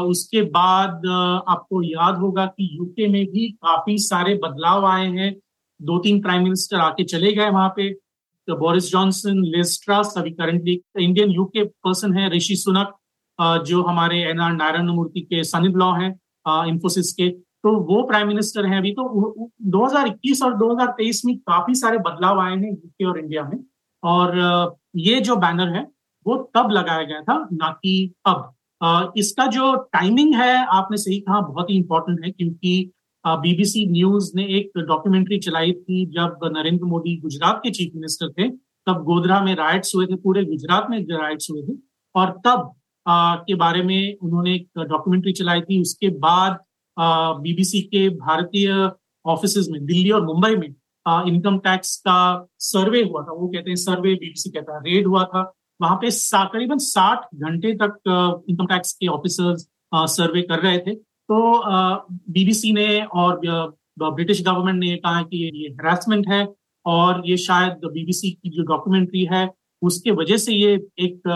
उसके 0.08 0.42
बाद 0.50 1.06
आपको 1.48 1.82
याद 1.82 2.18
होगा 2.18 2.44
कि 2.46 2.68
यूके 2.72 3.08
में 3.08 3.24
भी 3.26 3.48
काफ़ी 3.62 3.96
सारे 3.98 4.34
बदलाव 4.44 4.86
आए 4.86 5.06
हैं। 5.08 5.34
दो 5.80 5.98
तीन 5.98 6.20
प्राइम 6.22 6.42
मिनिस्टर 6.42 6.76
आके 6.80 7.04
चले 7.04 7.32
गए 7.32 7.48
वहाँ 7.50 7.68
पे। 7.76 7.92
तो 8.48 8.56
बोरिस 8.56 8.90
जॉनसन 8.92 9.42
लिस्ट्रास 9.46 10.14
अभी 10.18 10.30
करंटली 10.30 10.80
इंडियन 11.00 11.30
यूके 11.30 11.64
पर्सन 11.64 12.14
है। 12.14 12.28
ऋषि 12.30 12.56
सुनक 12.56 12.96
जो 13.66 13.82
हमारे 13.82 14.20
एन 14.30 14.40
आर 14.40 14.52
नारायण 14.52 14.88
मूर्ति 14.88 15.20
के 15.20 15.42
सन 15.44 15.64
लॉ 15.76 15.92
हैं 15.94 16.10
इंफोसिस 16.68 17.12
के। 17.12 17.28
तो 17.30 17.70
वो 17.86 18.02
प्राइम 18.02 18.28
मिनिस्टर 18.28 18.66
हैं 18.66 18.78
अभी। 18.78 18.92
तो 18.92 19.48
2021 19.62 20.42
और 20.42 20.54
2023 20.56 21.24
में 21.24 21.36
काफ़ी 21.38 21.74
सारे 21.74 21.98
बदलाव 21.98 22.40
आए 22.40 22.56
हैं 22.56 22.70
यूके 22.70 23.04
और 23.04 23.18
इंडिया 23.18 23.42
में। 23.44 23.58
और 24.02 24.38
ये 24.96 25.20
जो 25.20 25.36
बैनर 25.36 25.74
है, 25.76 25.82
वो 26.26 26.36
तब 26.56 26.70
लगाया 26.70 27.02
गया 27.02 27.20
था, 27.20 27.48
ना 27.52 27.70
कि 27.82 28.12
अब। 28.26 28.52
इसका 29.16 29.46
जो 29.48 29.74
टाइमिंग 29.92 30.34
है 30.34 30.54
आपने 30.68 30.96
सही 30.96 31.18
कहा 31.20 31.40
बहुत 31.42 31.70
ही 31.70 31.76
इंपॉर्टेंट 31.76 32.24
है 32.24 32.30
क्योंकि 32.30 32.90
बीबीसी 33.24 33.86
न्यूज़ 33.90 34.30
ने 34.36 34.44
एक 34.58 34.78
डॉक्यूमेंट्री 34.78 35.38
चलाई 35.38 35.72
थी 35.72 36.04
जब 36.12 36.48
नरेंद्र 36.56 36.84
मोदी 36.86 37.16
गुजरात 37.16 37.60
के 37.64 37.70
चीफ 37.70 37.92
मिनिस्टर 37.94 38.28
थे 38.30 38.48
तब 38.86 39.02
गोधरा 39.04 39.40
में 39.40 39.54
राइट्स 39.54 39.94
हुए 39.94 40.06
थे 40.06 40.16
पूरे 40.18 40.44
गुजरात 40.44 40.86
में 40.90 40.98
राइट्स 41.10 41.50
हुए 41.50 41.62
थे 41.62 41.76
और 42.14 42.30
तब 42.46 42.72
आ, 43.06 43.34
के 43.36 43.54
बारे 43.56 43.82
में 43.82 44.16
उन्होंने 44.16 44.54
एक 44.54 44.68
डॉक्यूमेंट्री 44.78 45.32
चलाई 45.32 45.60
थी 45.60 45.80
उसके 45.80 46.08
बाद 46.18 46.58
बीबीसी 47.42 47.80
के 47.84 48.08
भारतीय 48.16 48.70
ऑफ़िस 49.24 49.68
में 49.70 49.84
दिल्ली 49.86 50.10
और 50.10 50.24
मुंबई 50.26 50.56
में 50.56 50.68
इनकम 51.28 51.58
टैक्स 51.58 51.96
का 52.06 52.18
सर्वे 52.62 53.02
हुआ 53.02 53.22
था 53.22 53.32
वो 53.32 53.48
कहते 53.48 53.70
हैं 53.70 53.76
सर्वे 53.76 54.14
बीबीसी 54.14 54.50
कहता 54.50 54.74
है 54.74 54.80
रेड 54.84 55.06
हुआ 55.06 55.24
था 55.24 55.42
वहाँ 55.80 55.96
पे 55.96 56.10
करीबन 56.34 56.78
साठ 56.80 57.24
घंटे 57.36 57.72
तक 57.74 57.98
इनकम 58.48 58.66
टैक्स 58.66 58.92
के 58.92 59.06
ऑफिसर्स 59.08 59.68
सर्वे 60.10 60.42
कर 60.42 60.58
रहे 60.58 60.78
थे। 60.78 60.94
तो 60.94 61.36
बीबीसी 62.30 62.72
ने 62.72 63.02
और 63.04 63.40
ब्रिटिश 63.98 64.42
गवर्नमेंट 64.42 64.78
ने 64.80 64.96
कहा 64.96 65.22
कि 65.22 65.36
ये 65.36 65.68
हेरासमेंट 65.68 66.28
है 66.28 66.46
और 66.86 67.22
ये 67.26 67.36
शायद 67.38 67.86
बीबीसी 67.86 68.30
की 68.32 68.50
जो 68.50 68.62
डॉक्यूमेंट्री 68.64 69.24
है, 69.32 69.48
उसके 69.82 70.10
वजह 70.12 70.36
से 70.38 70.52
ये 70.54 70.74
एक 70.98 71.28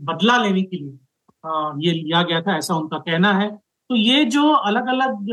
बदला 0.00 0.36
लेने 0.38 0.62
के 0.62 0.76
लिए 0.76 1.86
ये 1.86 1.92
लिया 1.92 2.22
गया 2.22 2.40
था, 2.42 2.56
ऐसा 2.56 2.74
उनका 2.74 2.98
कहना 2.98 3.32
है। 3.34 3.48
तो 3.50 3.94
ये 3.94 4.24
जो 4.26 4.48
अलग 4.48 4.88
अलग 4.88 5.32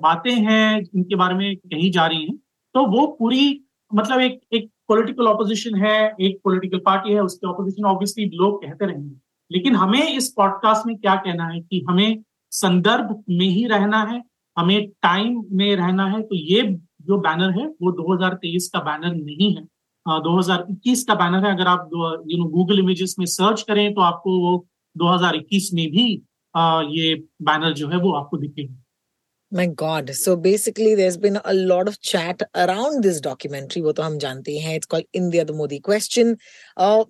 बातें 0.00 0.32
हैं, 0.32 0.80
इनके 0.94 1.14
बारे 1.16 1.34
में 1.34 1.56
कही 1.56 1.90
जा 1.90 2.06
रही 2.06 2.22
हैं 2.22 2.36
तो 2.74 2.84
वो 2.88 3.06
पूरी 3.18 3.48
मतलब 3.92 4.20
एक 4.20 4.40
एक 4.52 4.68
पॉलिटिकल 4.88 5.26
ऑपोजिशन 5.26 5.74
है 5.82 5.94
एक 6.20 6.40
पॉलिटिकल 6.44 6.78
पार्टी 6.86 7.12
है 7.12 7.22
उसके 7.22 7.46
ऑपोजिशन 7.46 7.84
ऑब्वियसली 7.86 8.24
लोग 8.34 8.62
कहते 8.62 8.86
रहेंगे। 8.86 9.14
लेकिन 9.50 9.76
हमें 9.76 10.16
इस 10.16 10.28
पॉडकास्ट 10.36 10.86
में 10.86 10.96
क्या 10.96 11.14
कहना 11.16 11.46
है 11.46 11.60
कि 11.60 11.84
हमें 11.88 12.22
संदर्भ 12.52 13.22
में 13.30 13.46
ही 13.46 13.64
रहना 13.66 14.02
है 14.04 14.22
हमें 14.56 14.88
टाइम 15.02 15.42
में 15.52 15.74
रहना 15.76 16.06
है 16.06 16.22
तो 16.22 16.36
ये 16.36 16.62
जो 17.02 17.18
बैनर 17.18 17.50
है 17.58 17.66
वो 17.82 17.92
2023 17.98 18.66
का 18.68 18.80
बैनर 18.80 19.14
नहीं 19.14 19.54
है। 19.56 19.62
हज़ार 20.06 20.66
इक्कीस 20.70 21.04
का 21.04 21.14
बैनर 21.14 21.46
है 21.46 21.54
अगर 21.54 21.66
आप 21.66 21.90
यू 22.26 22.38
नो 22.38 22.44
गूगल 22.50 22.78
इमेजेस 22.78 23.14
में 23.18 23.26
सर्च 23.26 23.62
करें 23.62 23.92
तो 23.94 24.00
आपको 24.00 24.38
वो 24.40 24.66
2021 24.96 25.68
में 25.74 25.86
भी 25.90 26.22
आ, 26.54 26.82
ये 26.82 27.14
बैनर 27.42 27.72
जो 27.72 27.88
है 27.88 27.96
वो 27.96 28.12
आपको 28.12 28.36
दिखेगा। 28.36 28.74
My 29.52 29.66
God. 29.66 30.14
So 30.14 30.36
basically, 30.36 30.94
there's 30.94 31.16
been 31.16 31.40
a 31.44 31.52
lot 31.52 31.88
of 31.88 32.00
chat 32.00 32.42
around 32.54 33.02
this 33.02 33.20
documentary. 33.20 33.82
वो 33.82 33.92
तो 33.92 34.02
हम 34.02 34.18
जानते 34.18 34.58
हैं. 34.58 34.76
It's 34.78 34.86
called 34.86 35.06
India 35.12 35.44
the 35.44 35.52
Modi 35.52 35.80
question. 35.80 36.36
Uh, 36.76 37.04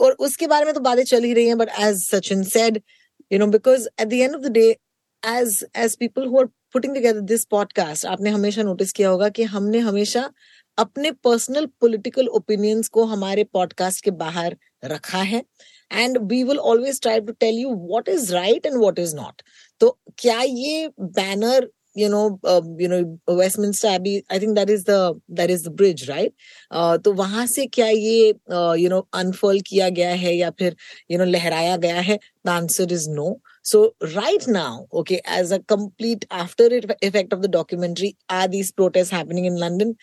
और 0.00 0.12
उसके 0.12 0.46
बारे 0.46 0.64
में 0.64 0.74
तो 0.74 0.80
बातें 0.80 1.04
चल 1.04 1.24
ही 1.24 1.32
रही 1.34 1.46
हैं. 1.46 1.56
But 1.56 1.70
as 1.78 2.06
Sachin 2.08 2.44
said, 2.44 2.82
you 3.30 3.38
know, 3.38 3.48
because 3.48 3.88
at 3.98 4.10
the 4.10 4.22
end 4.22 4.34
of 4.34 4.42
the 4.42 4.50
day, 4.50 4.76
as 5.22 5.64
as 5.74 5.96
people 5.96 6.28
who 6.28 6.38
are 6.40 6.50
putting 6.74 6.94
together 6.94 7.22
this 7.22 7.46
podcast, 7.46 8.04
आपने 8.04 8.30
हमेशा 8.30 8.62
नोटिस 8.62 8.92
किया 8.92 9.08
होगा 9.08 9.28
कि 9.28 9.42
हमने 9.42 9.78
हमेशा 9.78 10.30
अपने 10.78 11.10
पर्सनल 11.10 11.66
पॉलिटिकल 11.80 12.26
ओपिनियंस 12.40 12.88
को 12.88 13.04
हमारे 13.04 13.44
पॉडकास्ट 13.44 14.04
के 14.04 14.10
बाहर 14.10 14.56
रखा 14.84 15.22
है 15.32 15.42
And 15.91 16.17
we 16.31 16.43
will 16.43 16.57
always 16.73 17.01
try 17.01 17.19
to 17.21 17.33
tell 17.39 17.59
you 17.59 17.73
what 17.87 18.09
is 18.09 18.33
right 18.33 18.65
and 18.65 18.77
what 18.77 18.99
is 18.99 19.15
not 19.15 19.41
तो 19.79 19.97
क्या 20.19 20.41
ये 20.41 20.89
banner 20.99 21.69
you 21.99 22.07
know 22.13 22.21
uh, 22.53 22.63
you 22.79 22.87
know 22.91 22.97
westminster 23.35 23.89
abbey 23.89 24.13
i 24.35 24.39
think 24.39 24.57
that 24.57 24.71
is 24.73 24.81
the 24.87 24.95
that 25.37 25.51
is 25.53 25.61
the 25.67 25.71
bridge 25.81 26.01
right 26.09 26.33
uh, 26.71 26.97
तो 27.03 27.13
वहां 27.19 27.45
से 27.47 27.65
क्या 27.77 27.87
ये 27.87 28.33
you 28.81 28.89
know 28.93 28.99
unfurl 29.19 29.61
किया 29.69 29.87
गया 29.99 30.09
है 30.23 30.35
या 30.35 30.49
फिर 30.59 30.75
you 31.11 31.19
know 31.21 31.27
लहराया 31.27 31.77
गया 31.85 32.01
है 32.09 32.17
the 32.47 32.55
answer 32.55 32.87
is 32.97 33.07
no 33.19 33.29
so 33.71 33.83
right 34.17 34.49
now 34.57 34.73
okay 35.03 35.21
as 35.37 35.55
a 35.59 35.61
complete 35.75 36.27
after 36.41 36.69
effect 37.11 37.37
of 37.37 37.45
the 37.45 37.53
documentary 37.55 38.11
are 38.39 38.47
these 38.57 38.73
protests 38.81 39.17
happening 39.19 39.49
in 39.51 39.63
london 39.65 39.95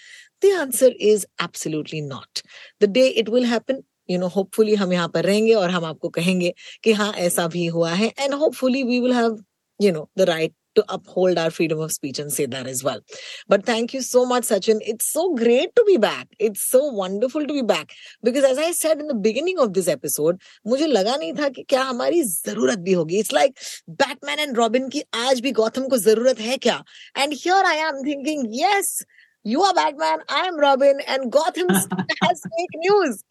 The 0.42 0.50
answer 0.50 0.90
is 0.98 1.24
absolutely 1.38 2.00
not. 2.00 2.42
The 2.80 2.88
day 2.88 3.08
it 3.10 3.28
will 3.28 3.44
happen, 3.44 3.84
you 4.07 4.17
know, 4.17 4.29
hopefully 4.29 4.75
हम 4.77 4.93
यहाँ 4.93 5.07
पर 5.13 5.25
रहेंगे 5.25 5.53
और 5.53 5.69
हम 5.69 5.85
आपको 5.85 6.09
कहेंगे 6.19 6.53
कि 6.83 6.93
हाँ 6.93 7.11
ऐसा 7.27 7.47
भी 7.47 7.65
हुआ 7.65 7.91
है 7.93 8.13
and 8.25 8.33
hopefully 8.33 8.83
we 8.83 8.99
will 8.99 9.13
have, 9.13 9.37
you 9.79 9.91
know, 9.91 10.09
the 10.15 10.25
right 10.25 10.53
to 10.77 10.85
uphold 10.89 11.39
our 11.39 11.49
freedom 11.49 11.79
of 11.79 11.91
speech 11.91 12.19
and 12.19 12.31
say 12.31 12.45
that 12.45 12.67
as 12.67 12.83
well. 12.83 13.01
But 13.47 13.65
thank 13.65 13.93
you 13.93 14.01
so 14.01 14.25
much, 14.25 14.43
Sachin. 14.43 14.79
It's 14.81 15.11
so 15.11 15.33
great 15.33 15.75
to 15.75 15.83
be 15.87 15.97
back. 15.97 16.27
It's 16.39 16.63
so 16.63 16.83
wonderful 16.99 17.47
to 17.47 17.53
be 17.53 17.63
back. 17.63 17.93
Because 18.23 18.43
as 18.43 18.59
I 18.59 18.71
said 18.71 18.99
in 18.99 19.07
the 19.07 19.15
beginning 19.15 19.59
of 19.59 19.73
this 19.73 19.87
episode, 19.87 20.41
मुझे 20.67 20.87
लगा 20.87 21.15
नहीं 21.17 21.33
था 21.33 21.49
कि 21.49 21.63
क्या 21.69 21.83
हमारी 21.83 22.23
ज़रूरत 22.23 22.79
भी 22.79 22.93
होगी. 22.93 23.19
It's 23.23 23.33
like 23.39 23.57
Batman 23.87 24.39
and 24.47 24.57
Robin 24.57 24.89
की 24.93 25.03
आज 25.27 25.39
भी 25.41 25.51
गौतम 25.61 25.87
को 25.89 25.97
ज़रूरत 25.97 26.39
है 26.39 26.57
क्या? 26.57 26.81
And 27.15 27.33
here 27.33 27.63
I 27.65 27.75
am 27.89 28.03
thinking, 28.03 28.47
yes, 28.53 29.03
You 29.46 29.60
are 29.62 29.74
Batman, 29.74 30.20
I 30.28 30.46
am 30.46 30.56
Robin, 30.56 31.00
and 31.08 31.32
Gotham 31.32 31.66
has 31.68 32.42
fake 32.42 32.74
news. 32.76 33.24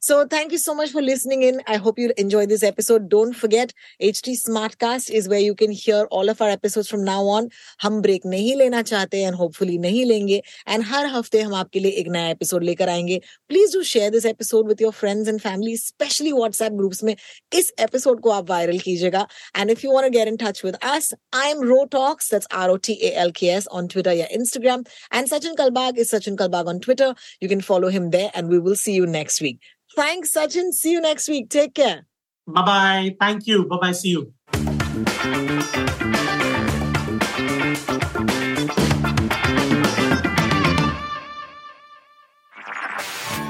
So 0.00 0.24
thank 0.24 0.52
you 0.52 0.58
so 0.58 0.72
much 0.76 0.92
for 0.92 1.02
listening 1.02 1.42
in. 1.42 1.60
I 1.66 1.74
hope 1.74 1.98
you 1.98 2.12
enjoyed 2.16 2.48
this 2.48 2.62
episode. 2.62 3.08
Don't 3.08 3.32
forget, 3.32 3.72
HT 4.00 4.36
Smartcast 4.46 5.10
is 5.10 5.28
where 5.28 5.40
you 5.40 5.56
can 5.56 5.72
hear 5.72 6.04
all 6.12 6.28
of 6.28 6.40
our 6.40 6.48
episodes 6.48 6.88
from 6.88 7.02
now 7.02 7.24
on. 7.24 7.50
हम 7.82 8.00
break 8.00 8.20
नहीं 8.24 8.54
लेना 8.56 8.82
चाहते 8.82 9.24
and 9.26 9.34
hopefully 9.34 9.76
नहीं 9.76 10.04
लेंगे. 10.04 10.40
And 10.68 10.84
हर 10.84 11.06
हफ्ते 11.06 11.40
हम 11.40 11.54
आपके 11.54 11.80
लिए 11.80 11.90
एक 11.90 12.08
नया 12.08 12.34
episode 12.36 12.62
लेकर 12.62 12.88
आएंगे. 12.88 13.20
Please 13.48 13.74
do 13.74 13.82
share 13.82 14.12
this 14.12 14.24
episode 14.24 14.68
with 14.68 14.80
your 14.80 14.92
friends 14.92 15.26
and 15.26 15.42
family, 15.42 15.74
especially 15.74 16.32
WhatsApp 16.32 16.76
groups 16.76 17.02
में. 17.02 17.16
इस 17.52 17.72
episode 17.80 18.20
को 18.20 18.30
आप 18.30 18.46
viral 18.46 18.82
कीजिएगा. 18.82 19.26
And 19.56 19.70
if 19.70 19.82
you 19.82 19.90
want 19.90 20.06
to 20.06 20.16
get 20.16 20.28
in 20.28 20.38
touch 20.38 20.62
with 20.62 20.78
us, 20.94 21.12
I'm 21.32 21.60
Ro 21.68 21.86
Talks. 21.86 22.28
That's 22.28 22.46
R-O-T-A-L-K-S 22.52 23.66
on 23.66 23.88
Twitter 23.88 24.12
या 24.12 24.28
Instagram. 24.32 24.86
And 25.10 25.28
Sachin 25.28 25.56
Kalbag 25.61 25.97
is 25.97 26.11
Sachin 26.11 26.35
Kalbag 26.35 26.67
on 26.67 26.79
Twitter. 26.79 27.13
You 27.39 27.47
can 27.47 27.61
follow 27.61 27.89
him 27.89 28.09
there 28.09 28.31
and 28.33 28.49
we 28.49 28.57
will 28.57 28.75
see 28.75 28.93
you 28.93 29.05
next 29.05 29.41
week. 29.41 29.59
Thanks, 29.95 30.33
Sachin. 30.33 30.71
See 30.71 30.91
you 30.91 31.01
next 31.01 31.29
week. 31.29 31.49
Take 31.49 31.75
care. 31.75 32.07
Bye 32.47 32.65
bye. 32.65 33.15
Thank 33.19 33.45
you. 33.45 33.65
Bye 33.65 33.77
bye. 33.77 33.91
See 33.91 34.09
you. 34.09 34.33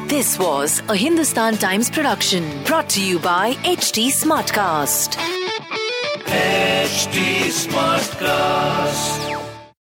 This 0.08 0.38
was 0.38 0.82
a 0.89 0.95
Hindustan 0.95 1.58
Times 1.58 1.89
production 1.89 2.63
brought 2.65 2.89
to 2.89 3.02
you 3.02 3.17
by 3.19 3.54
HT 3.63 4.08
Smartcast. 4.12 5.15
HT 6.26 7.47
Smartcast. 7.63 9.31